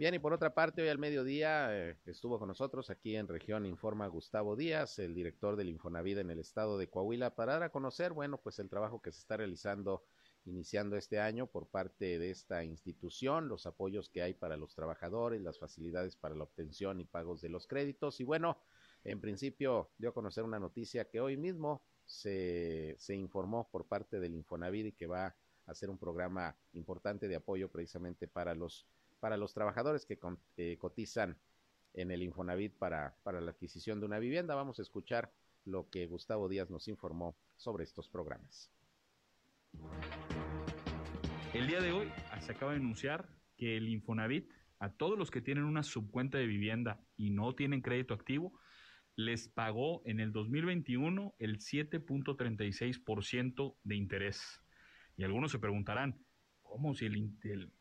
[0.00, 3.66] Bien, y por otra parte, hoy al mediodía eh, estuvo con nosotros aquí en Región
[3.66, 7.68] Informa Gustavo Díaz, el director del Infonavida en el estado de Coahuila, para dar a
[7.70, 10.02] conocer, bueno, pues el trabajo que se está realizando
[10.46, 15.42] iniciando este año por parte de esta institución, los apoyos que hay para los trabajadores,
[15.42, 18.20] las facilidades para la obtención y pagos de los créditos.
[18.20, 18.56] Y bueno,
[19.04, 24.18] en principio dio a conocer una noticia que hoy mismo se, se informó por parte
[24.18, 25.36] del Infonavida y que va a
[25.66, 28.88] hacer un programa importante de apoyo precisamente para los
[29.20, 30.18] para los trabajadores que
[30.56, 31.38] eh, cotizan
[31.92, 34.54] en el Infonavit para, para la adquisición de una vivienda.
[34.54, 35.32] Vamos a escuchar
[35.64, 38.70] lo que Gustavo Díaz nos informó sobre estos programas.
[41.52, 45.42] El día de hoy se acaba de anunciar que el Infonavit, a todos los que
[45.42, 48.58] tienen una subcuenta de vivienda y no tienen crédito activo,
[49.16, 54.62] les pagó en el 2021 el 7.36% de interés.
[55.16, 56.24] Y algunos se preguntarán,
[56.70, 56.94] ¿cómo?
[56.94, 57.32] Si el,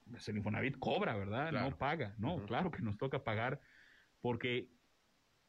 [0.09, 1.51] pues, el, Infonavit cobra, ¿verdad?
[1.51, 2.15] No paga.
[2.17, 3.61] No, claro que nos toca pagar
[4.19, 4.69] porque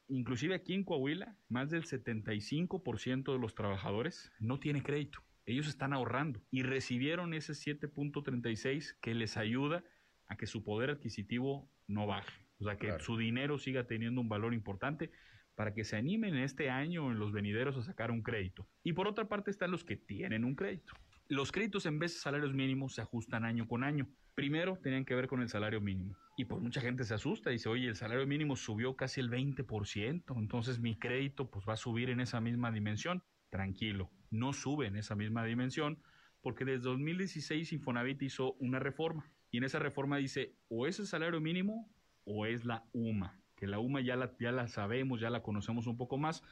[0.07, 5.19] inclusive aquí en Coahuila, más del 75% de los trabajadores no tiene crédito.
[5.45, 9.83] Ellos están ahorrando y recibieron ese 7.36 que les ayuda
[10.27, 12.45] a que su poder adquisitivo no baje.
[12.59, 15.11] O sea, que su dinero siga teniendo un valor importante
[15.55, 18.67] para que se animen este año en los venideros a sacar un crédito.
[18.83, 20.93] Y por otra parte están los que tienen un crédito.
[21.31, 24.05] Los créditos en vez de salarios mínimos se ajustan año con año.
[24.35, 26.17] Primero tenían que ver con el salario mínimo.
[26.35, 29.29] Y pues mucha gente se asusta y dice, oye, el salario mínimo subió casi el
[29.31, 33.23] 20%, entonces mi crédito pues va a subir en esa misma dimensión.
[33.49, 36.03] Tranquilo, no sube en esa misma dimensión
[36.41, 39.31] porque desde 2016 Infonavit hizo una reforma.
[39.51, 41.89] Y en esa reforma dice, o es el salario mínimo
[42.25, 45.85] o es la UMA que la UMA ya la, ya la sabemos, ya la conocemos
[45.85, 46.43] un poco más,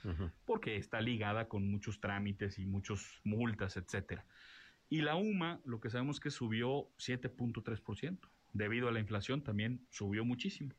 [0.46, 4.24] porque está ligada con muchos trámites y muchas multas, etcétera.
[4.89, 8.19] Y la UMA, lo que sabemos que subió 7.3%.
[8.54, 10.73] Debido a la inflación también subió muchísimo.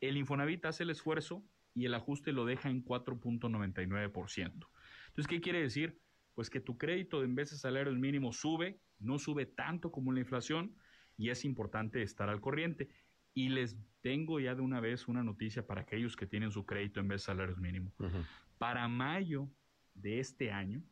[0.00, 4.68] El Infonavit hace el esfuerzo y el ajuste lo deja en 4.99%.
[5.12, 6.00] Entonces, ¿qué quiere decir?
[6.34, 10.20] Pues que tu crédito en vez de salarios mínimos sube, no sube tanto como la
[10.20, 10.74] inflación
[11.18, 12.88] y es importante estar al corriente.
[13.34, 17.00] Y les tengo ya de una vez una noticia para aquellos que tienen su crédito
[17.00, 17.94] en vez de salarios mínimos.
[18.58, 19.48] Para mayo
[19.94, 20.82] de este año,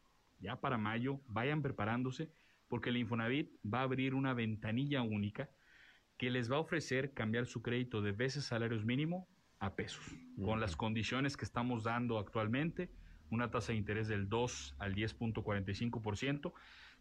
[0.40, 2.30] ya para mayo, vayan preparándose
[2.70, 5.50] porque el Infonavit va a abrir una ventanilla única
[6.16, 9.28] que les va a ofrecer cambiar su crédito de veces salarios mínimo
[9.58, 10.04] a pesos,
[10.42, 12.88] con las condiciones que estamos dando actualmente,
[13.28, 16.52] una tasa de interés del 2 al 10.45%,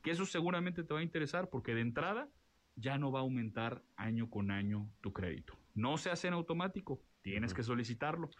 [0.02, 2.28] que eso seguramente te va a interesar porque de entrada
[2.76, 5.54] ya no va a aumentar año con año tu crédito.
[5.76, 8.32] No se hace en automático, tienes que solicitarlo.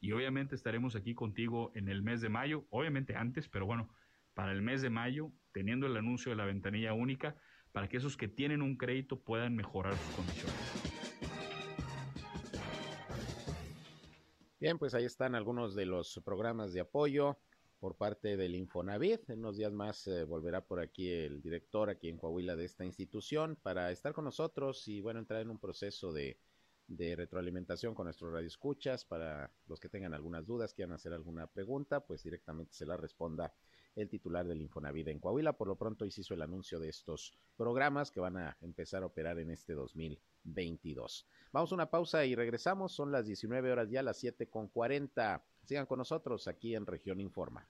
[0.00, 3.88] Y obviamente estaremos aquí contigo en el mes de mayo, obviamente antes, pero bueno,
[4.36, 7.34] para el mes de mayo, teniendo el anuncio de la ventanilla única,
[7.72, 10.54] para que esos que tienen un crédito puedan mejorar sus condiciones.
[14.60, 17.38] Bien, pues ahí están algunos de los programas de apoyo
[17.78, 19.30] por parte del Infonavit.
[19.30, 22.84] En unos días más eh, volverá por aquí el director aquí en Coahuila de esta
[22.84, 26.38] institución para estar con nosotros y bueno, entrar en un proceso de,
[26.88, 32.00] de retroalimentación con nuestros radioescuchas para los que tengan algunas dudas, quieran hacer alguna pregunta,
[32.00, 33.54] pues directamente se la responda
[33.96, 35.54] el titular del Infonavida en Coahuila.
[35.54, 39.38] Por lo pronto hizo el anuncio de estos programas que van a empezar a operar
[39.38, 41.26] en este 2022.
[41.52, 42.92] Vamos a una pausa y regresamos.
[42.92, 45.42] Son las 19 horas ya, las 7 con 40.
[45.64, 47.66] Sigan con nosotros aquí en Región Informa.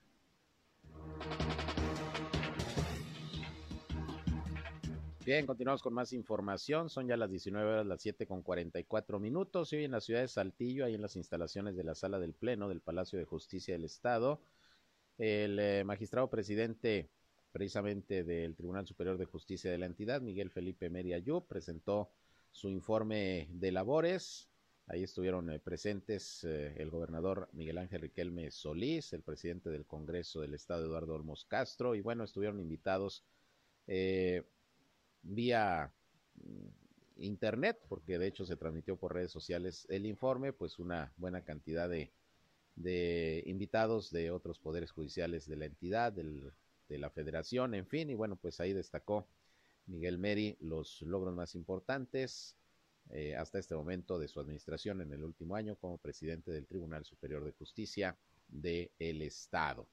[5.24, 6.88] Bien, continuamos con más información.
[6.88, 9.72] Son ya las 19 horas, las 7 con 44 minutos.
[9.72, 12.32] Y hoy en la ciudad de Saltillo, ahí en las instalaciones de la Sala del
[12.32, 14.40] Pleno del Palacio de Justicia del Estado,
[15.18, 17.10] el eh, magistrado presidente
[17.52, 22.10] precisamente del Tribunal Superior de Justicia de la entidad, Miguel Felipe Meriayú, presentó
[22.50, 24.50] su informe de labores.
[24.88, 30.42] Ahí estuvieron eh, presentes eh, el gobernador Miguel Ángel Riquelme Solís, el presidente del Congreso
[30.42, 33.24] del Estado Eduardo Olmos Castro, y bueno, estuvieron invitados
[35.22, 35.92] vía
[36.34, 41.42] mm, internet, porque de hecho se transmitió por redes sociales el informe, pues una buena
[41.42, 42.12] cantidad de
[42.76, 46.52] de invitados de otros poderes judiciales de la entidad, del,
[46.88, 49.26] de la federación, en fin, y bueno, pues ahí destacó
[49.86, 52.56] Miguel Meri los logros más importantes
[53.10, 57.04] eh, hasta este momento de su administración en el último año como presidente del Tribunal
[57.04, 58.16] Superior de Justicia
[58.48, 59.86] del Estado.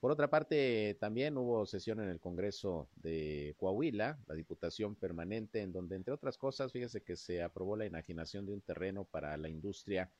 [0.00, 5.72] Por otra parte, también hubo sesión en el Congreso de Coahuila, la Diputación Permanente, en
[5.72, 9.48] donde, entre otras cosas, fíjese que se aprobó la enajenación de un terreno para la
[9.48, 10.10] industria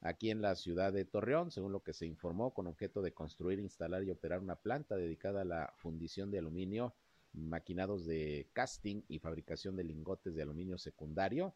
[0.00, 3.58] aquí en la ciudad de Torreón, según lo que se informó, con objeto de construir,
[3.58, 6.94] instalar y operar una planta dedicada a la fundición de aluminio,
[7.32, 11.54] maquinados de casting y fabricación de lingotes de aluminio secundario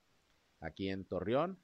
[0.61, 1.59] aquí en Torreón.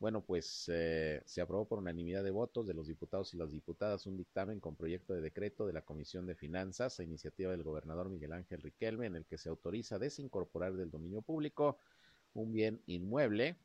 [0.00, 4.06] Bueno, pues eh, se aprobó por unanimidad de votos de los diputados y las diputadas
[4.06, 8.10] un dictamen con proyecto de decreto de la Comisión de Finanzas a iniciativa del gobernador
[8.10, 11.78] Miguel Ángel Riquelme en el que se autoriza desincorporar del dominio público
[12.34, 13.56] un bien inmueble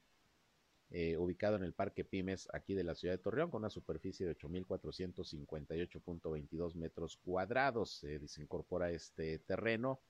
[0.91, 4.25] eh, ubicado en el Parque Pymes aquí de la ciudad de Torreón con una superficie
[4.25, 7.99] de 8.458.22 metros cuadrados.
[7.99, 10.01] Se desincorpora este terreno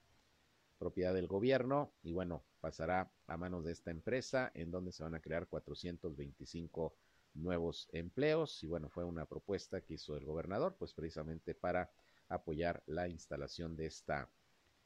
[0.77, 5.13] propiedad del gobierno y bueno, pasará a manos de esta empresa en donde se van
[5.13, 6.95] a crear 425
[7.33, 11.91] nuevos empleos y bueno, fue una propuesta que hizo el gobernador pues precisamente para
[12.29, 14.29] apoyar la instalación de esta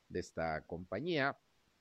[0.10, 1.38] de esta compañía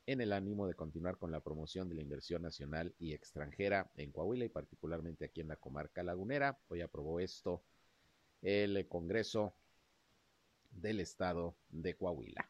[0.07, 4.11] en el ánimo de continuar con la promoción de la inversión nacional y extranjera en
[4.11, 6.59] Coahuila y particularmente aquí en la comarca lagunera.
[6.68, 7.62] Hoy aprobó esto
[8.42, 9.55] el Congreso
[10.70, 12.48] del Estado de Coahuila.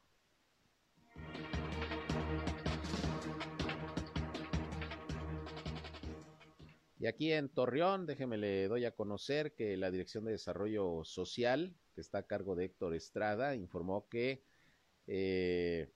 [6.99, 11.75] Y aquí en Torreón, déjeme le doy a conocer que la Dirección de Desarrollo Social,
[11.97, 14.45] que está a cargo de Héctor Estrada, informó que
[15.09, 15.91] eh,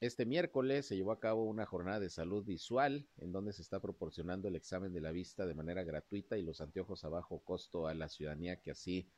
[0.00, 3.80] este miércoles se llevó a cabo una jornada de salud visual en donde se está
[3.80, 7.88] proporcionando el examen de la vista de manera gratuita y los anteojos a bajo costo
[7.88, 9.08] a la ciudadanía que así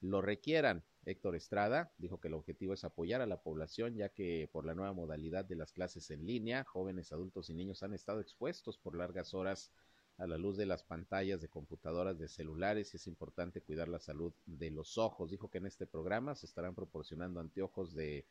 [0.00, 0.84] lo requieran.
[1.06, 4.74] Héctor Estrada dijo que el objetivo es apoyar a la población ya que por la
[4.74, 8.94] nueva modalidad de las clases en línea, jóvenes, adultos y niños han estado expuestos por
[8.94, 9.72] largas horas
[10.18, 13.98] a la luz de las pantallas de computadoras, de celulares, y es importante cuidar la
[13.98, 15.30] salud de los ojos.
[15.30, 18.26] Dijo que en este programa se estarán proporcionando anteojos de,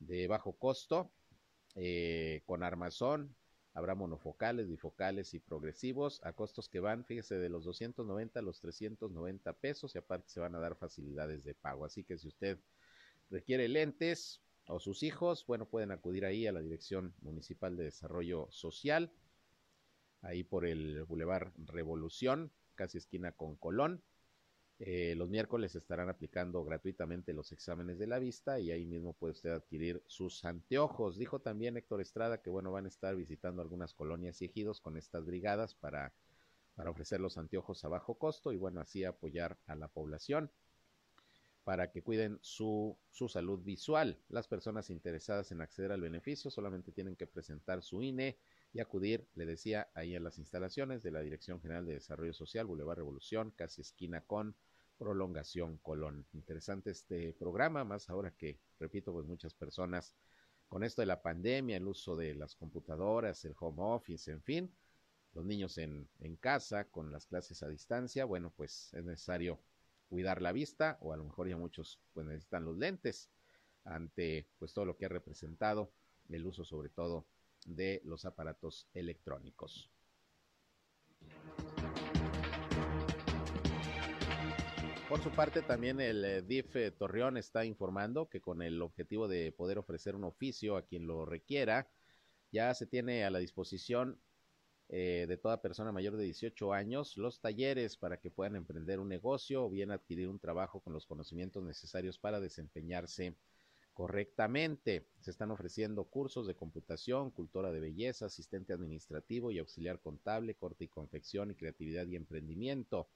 [0.00, 1.12] de bajo costo,
[1.74, 3.34] eh, con armazón,
[3.72, 8.60] habrá monofocales, bifocales y progresivos a costos que van, fíjese, de los 290 a los
[8.60, 11.84] 390 pesos y aparte se van a dar facilidades de pago.
[11.84, 12.58] Así que si usted
[13.30, 18.48] requiere lentes o sus hijos, bueno, pueden acudir ahí a la Dirección Municipal de Desarrollo
[18.50, 19.12] Social
[20.24, 24.02] ahí por el Boulevard Revolución, casi esquina con Colón.
[24.86, 29.32] Eh, los miércoles estarán aplicando gratuitamente los exámenes de la vista y ahí mismo puede
[29.32, 31.16] usted adquirir sus anteojos.
[31.16, 34.98] Dijo también Héctor Estrada que bueno, van a estar visitando algunas colonias y ejidos con
[34.98, 36.12] estas brigadas para,
[36.74, 40.50] para ofrecer los anteojos a bajo costo y bueno, así apoyar a la población
[41.64, 44.18] para que cuiden su, su salud visual.
[44.28, 48.36] Las personas interesadas en acceder al beneficio solamente tienen que presentar su INE,
[48.74, 52.66] y acudir, le decía, ahí a las instalaciones de la Dirección General de Desarrollo Social,
[52.66, 54.56] Boulevard Revolución, casi esquina con
[54.98, 56.26] Prolongación Colón.
[56.32, 60.14] Interesante este programa, más ahora que, repito, pues muchas personas
[60.68, 64.74] con esto de la pandemia, el uso de las computadoras, el home office, en fin,
[65.32, 69.60] los niños en, en casa con las clases a distancia, bueno, pues es necesario
[70.08, 73.30] cuidar la vista o a lo mejor ya muchos pues necesitan los lentes
[73.84, 75.92] ante pues todo lo que ha representado
[76.28, 77.26] el uso sobre todo
[77.66, 79.90] de los aparatos electrónicos.
[85.08, 89.28] Por su parte, también el eh, DIF eh, Torreón está informando que con el objetivo
[89.28, 91.88] de poder ofrecer un oficio a quien lo requiera,
[92.50, 94.18] ya se tiene a la disposición
[94.88, 99.08] eh, de toda persona mayor de 18 años los talleres para que puedan emprender un
[99.08, 103.36] negocio o bien adquirir un trabajo con los conocimientos necesarios para desempeñarse
[103.92, 105.06] correctamente.
[105.20, 110.84] Se están ofreciendo cursos de computación, cultura de belleza, asistente administrativo y auxiliar contable, corte
[110.84, 113.08] y confección y creatividad y emprendimiento.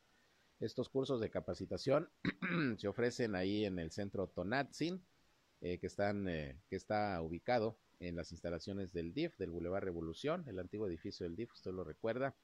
[0.60, 2.10] Estos cursos de capacitación
[2.78, 5.00] se ofrecen ahí en el centro Tonatzin,
[5.60, 10.58] eh, que, están, eh, está ubicado en las instalaciones del DIF, del Boulevard Revolución, el
[10.58, 12.34] antiguo edificio del DIF, usted lo recuerda,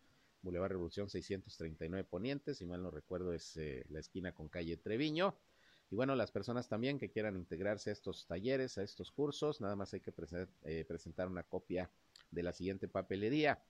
[0.43, 5.37] Boulevard Revolución 639 Poniente, si mal no recuerdo es eh, la esquina con calle Treviño.
[5.91, 9.77] Y bueno, las personas también que quieran integrarse a estos talleres, a estos cursos, nada
[9.77, 11.91] más hay que presentar una copia
[12.31, 13.63] de la siguiente papelería.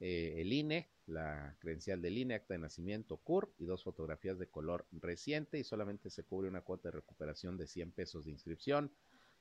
[0.00, 4.48] Eh, el INE, la credencial del INE, acta de nacimiento CUR y dos fotografías de
[4.48, 8.92] color reciente y solamente se cubre una cuota de recuperación de 100 pesos de inscripción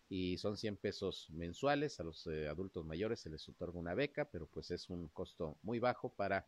[0.09, 1.99] y son 100 pesos mensuales.
[1.99, 5.57] A los eh, adultos mayores se les otorga una beca, pero pues es un costo
[5.63, 6.47] muy bajo para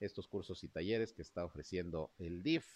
[0.00, 2.66] estos cursos y talleres que está ofreciendo el DIF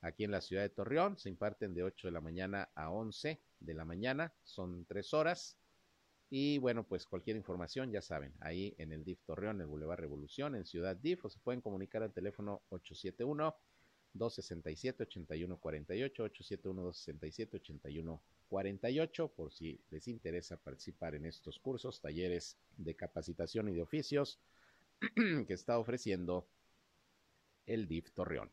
[0.00, 1.18] aquí en la ciudad de Torreón.
[1.18, 5.58] Se imparten de 8 de la mañana a 11 de la mañana, son tres horas.
[6.30, 10.00] Y bueno, pues cualquier información, ya saben, ahí en el DIF Torreón, en el Boulevard
[10.00, 13.54] Revolución, en Ciudad DIF, o se pueden comunicar al teléfono 871
[14.14, 22.94] 267 8148 871 267 8148 por si les interesa participar en estos cursos, talleres de
[22.94, 24.40] capacitación y de oficios
[25.14, 26.48] que está ofreciendo
[27.66, 28.50] el DIF Torreón.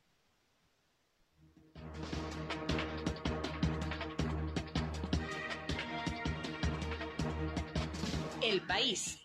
[8.52, 9.18] El país.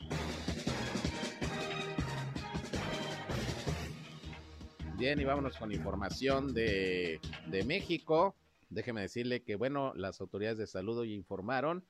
[4.96, 7.18] Bien, y vámonos con información de,
[7.48, 8.36] de México.
[8.70, 11.84] Déjeme decirle que, bueno, las autoridades de salud hoy informaron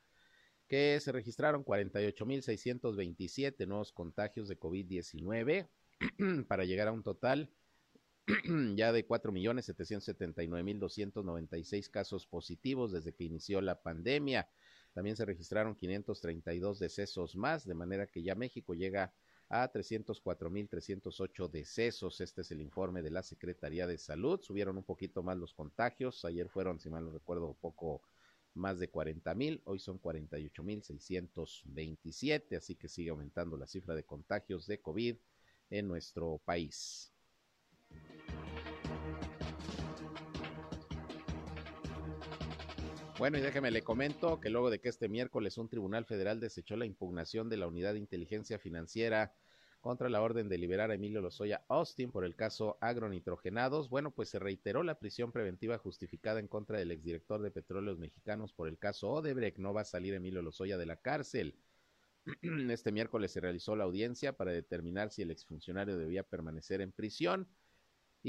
[0.67, 5.67] que se registraron 48.627 nuevos contagios de COVID-19
[6.47, 7.51] para llegar a un total
[8.75, 14.49] ya de 4.779.296 casos positivos desde que inició la pandemia.
[14.97, 19.13] También se registraron 532 decesos más, de manera que ya México llega
[19.47, 22.19] a 304.308 decesos.
[22.19, 24.41] Este es el informe de la Secretaría de Salud.
[24.41, 26.25] Subieron un poquito más los contagios.
[26.25, 28.01] Ayer fueron, si mal no recuerdo, poco
[28.55, 29.61] más de 40.000.
[29.65, 32.57] Hoy son 48.627.
[32.57, 35.15] Así que sigue aumentando la cifra de contagios de COVID
[35.69, 37.13] en nuestro país.
[43.19, 46.77] Bueno, y déjeme le comento que luego de que este miércoles un tribunal federal desechó
[46.77, 49.33] la impugnación de la Unidad de Inteligencia Financiera
[49.81, 54.29] contra la orden de liberar a Emilio Lozoya Austin por el caso agronitrogenados, bueno, pues
[54.29, 58.77] se reiteró la prisión preventiva justificada en contra del exdirector de Petróleos Mexicanos por el
[58.77, 59.57] caso Odebrecht.
[59.57, 61.55] No va a salir Emilio Lozoya de la cárcel.
[62.69, 67.47] Este miércoles se realizó la audiencia para determinar si el exfuncionario debía permanecer en prisión.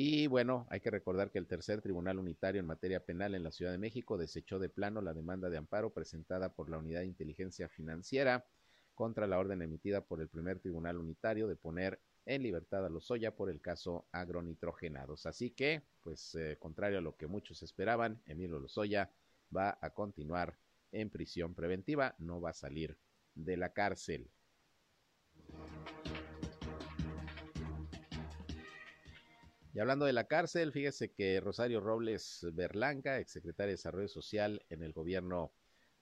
[0.01, 3.51] Y bueno, hay que recordar que el tercer tribunal unitario en materia penal en la
[3.51, 7.07] Ciudad de México desechó de plano la demanda de amparo presentada por la Unidad de
[7.07, 8.47] Inteligencia Financiera
[8.95, 13.35] contra la orden emitida por el primer tribunal unitario de poner en libertad a Lozoya
[13.35, 15.27] por el caso agronitrogenados.
[15.27, 19.11] Así que, pues, eh, contrario a lo que muchos esperaban, Emilio Lozoya
[19.51, 20.57] va a continuar
[20.93, 22.97] en prisión preventiva, no va a salir
[23.35, 24.31] de la cárcel.
[29.79, 34.83] Y hablando de la cárcel, fíjese que Rosario Robles Berlanga, exsecretaria de Desarrollo Social en
[34.83, 35.53] el gobierno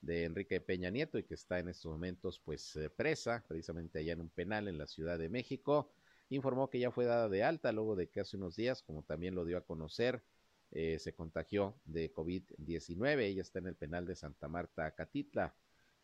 [0.00, 4.14] de Enrique Peña Nieto y que está en estos momentos pues eh, presa precisamente allá
[4.14, 5.92] en un penal en la Ciudad de México,
[6.30, 9.34] informó que ya fue dada de alta luego de que hace unos días, como también
[9.34, 10.22] lo dio a conocer,
[10.70, 13.24] eh, se contagió de COVID-19.
[13.24, 15.54] Ella está en el penal de Santa Marta, Catitla.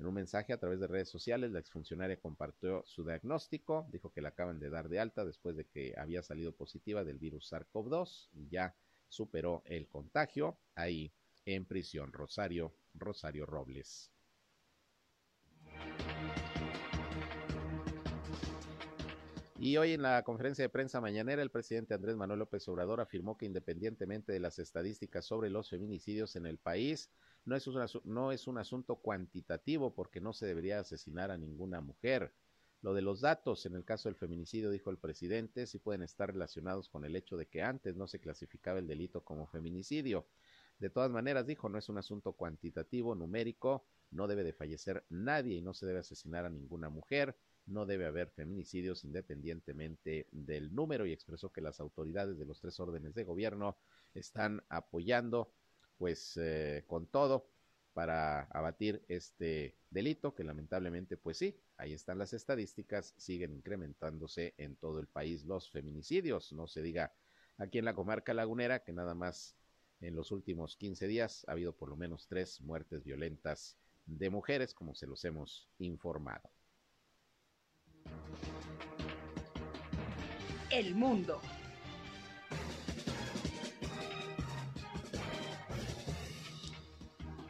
[0.03, 4.20] En un mensaje a través de redes sociales, la exfuncionaria compartió su diagnóstico, dijo que
[4.20, 8.30] la acaban de dar de alta después de que había salido positiva del virus SARS-CoV-2
[8.32, 8.74] y ya
[9.09, 11.12] superó el contagio ahí
[11.46, 12.12] en prisión.
[12.12, 14.11] Rosario, Rosario Robles.
[19.57, 23.38] Y hoy en la conferencia de prensa mañanera, el presidente Andrés Manuel López Obrador afirmó
[23.38, 27.09] que independientemente de las estadísticas sobre los feminicidios en el país,
[27.45, 31.80] no es, un, no es un asunto cuantitativo porque no se debería asesinar a ninguna
[31.80, 32.32] mujer.
[32.80, 36.32] Lo de los datos en el caso del feminicidio, dijo el presidente, sí pueden estar
[36.32, 40.26] relacionados con el hecho de que antes no se clasificaba el delito como feminicidio.
[40.78, 45.57] De todas maneras, dijo, no es un asunto cuantitativo, numérico, no debe de fallecer nadie
[45.57, 47.36] y no se debe asesinar a ninguna mujer
[47.66, 52.78] no debe haber feminicidios independientemente del número y expresó que las autoridades de los tres
[52.80, 53.76] órdenes de gobierno
[54.14, 55.53] están apoyando
[56.03, 57.48] pues eh, con todo
[57.92, 64.74] para abatir este delito que lamentablemente pues sí, ahí están las estadísticas, siguen incrementándose en
[64.74, 67.14] todo el país los feminicidios, no se diga
[67.57, 69.55] aquí en la comarca lagunera que nada más
[70.00, 74.74] en los últimos 15 días ha habido por lo menos tres muertes violentas de mujeres
[74.74, 76.50] como se los hemos informado.
[80.68, 81.40] El mundo.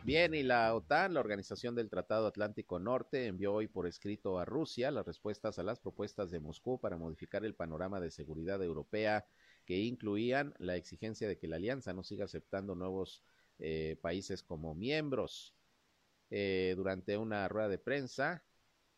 [0.04, 4.44] Bien, y la OTAN, la Organización del Tratado Atlántico Norte, envió hoy por escrito a
[4.44, 9.24] Rusia las respuestas a las propuestas de Moscú para modificar el panorama de seguridad europea
[9.64, 13.22] que incluían la exigencia de que la alianza no siga aceptando nuevos
[13.60, 15.54] eh, países como miembros.
[16.30, 18.42] Eh, durante una rueda de prensa,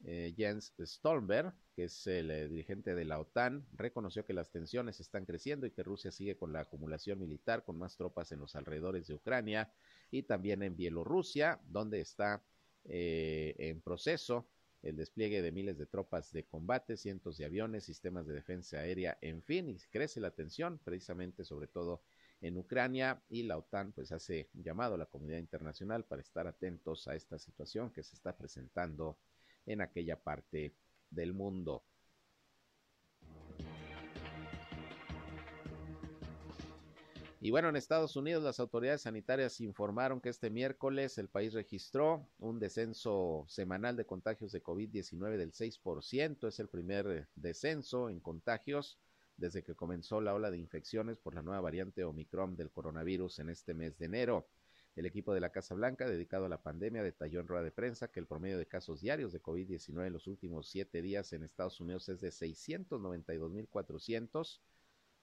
[0.05, 5.01] eh, Jens Stoltenberg, que es el eh, dirigente de la OTAN, reconoció que las tensiones
[5.01, 8.55] están creciendo y que Rusia sigue con la acumulación militar con más tropas en los
[8.55, 9.73] alrededores de Ucrania
[10.15, 12.41] y también en Bielorrusia, donde está
[12.85, 14.47] eh, en proceso
[14.83, 19.19] el despliegue de miles de tropas de combate, cientos de aviones, sistemas de defensa aérea,
[19.23, 22.03] en fin, y crece la tensión precisamente sobre todo
[22.41, 27.09] en Ucrania y la OTAN pues hace llamado a la comunidad internacional para estar atentos
[27.09, 29.19] a esta situación que se está presentando
[29.67, 30.75] en aquella parte
[31.11, 31.83] del mundo.
[37.45, 42.27] Y bueno, en Estados Unidos las autoridades sanitarias informaron que este miércoles el país registró
[42.39, 46.49] un descenso semanal de contagios de COVID-19 del 6%.
[46.49, 48.99] Es el primer descenso en contagios
[49.37, 53.51] desde que comenzó la ola de infecciones por la nueva variante Omicron del coronavirus en
[53.51, 54.49] este mes de enero.
[54.97, 58.09] El equipo de la Casa Blanca, dedicado a la pandemia, detalló en rueda de prensa
[58.09, 61.79] que el promedio de casos diarios de COVID-19 en los últimos siete días en Estados
[61.79, 64.61] Unidos es de 692.400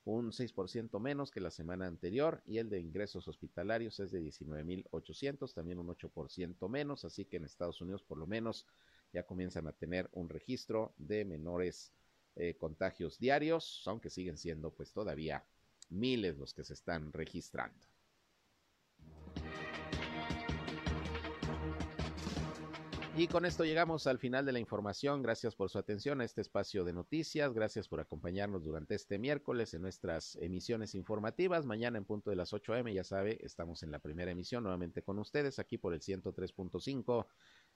[0.03, 5.53] un 6% menos que la semana anterior y el de ingresos hospitalarios es de 19.800,
[5.53, 8.65] también un 8% menos, así que en Estados Unidos por lo menos
[9.13, 11.91] ya comienzan a tener un registro de menores
[12.35, 15.45] eh, contagios diarios, aunque siguen siendo pues todavía
[15.89, 17.90] miles los que se están registrando.
[23.13, 25.21] Y con esto llegamos al final de la información.
[25.21, 27.53] Gracias por su atención a este espacio de noticias.
[27.53, 31.65] Gracias por acompañarnos durante este miércoles en nuestras emisiones informativas.
[31.65, 35.03] Mañana en punto de las 8 am, ya sabe, estamos en la primera emisión nuevamente
[35.03, 37.27] con ustedes aquí por el 103.5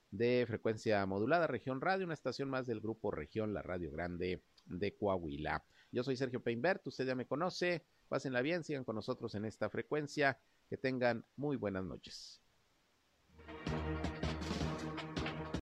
[0.09, 4.95] de frecuencia modulada Región Radio, una estación más del grupo Región, la Radio Grande de
[4.95, 5.65] Coahuila.
[5.91, 7.85] Yo soy Sergio Peinbert, usted ya me conoce.
[8.07, 10.39] Pásenla bien, sigan con nosotros en esta frecuencia.
[10.69, 12.44] Que tengan muy buenas noches.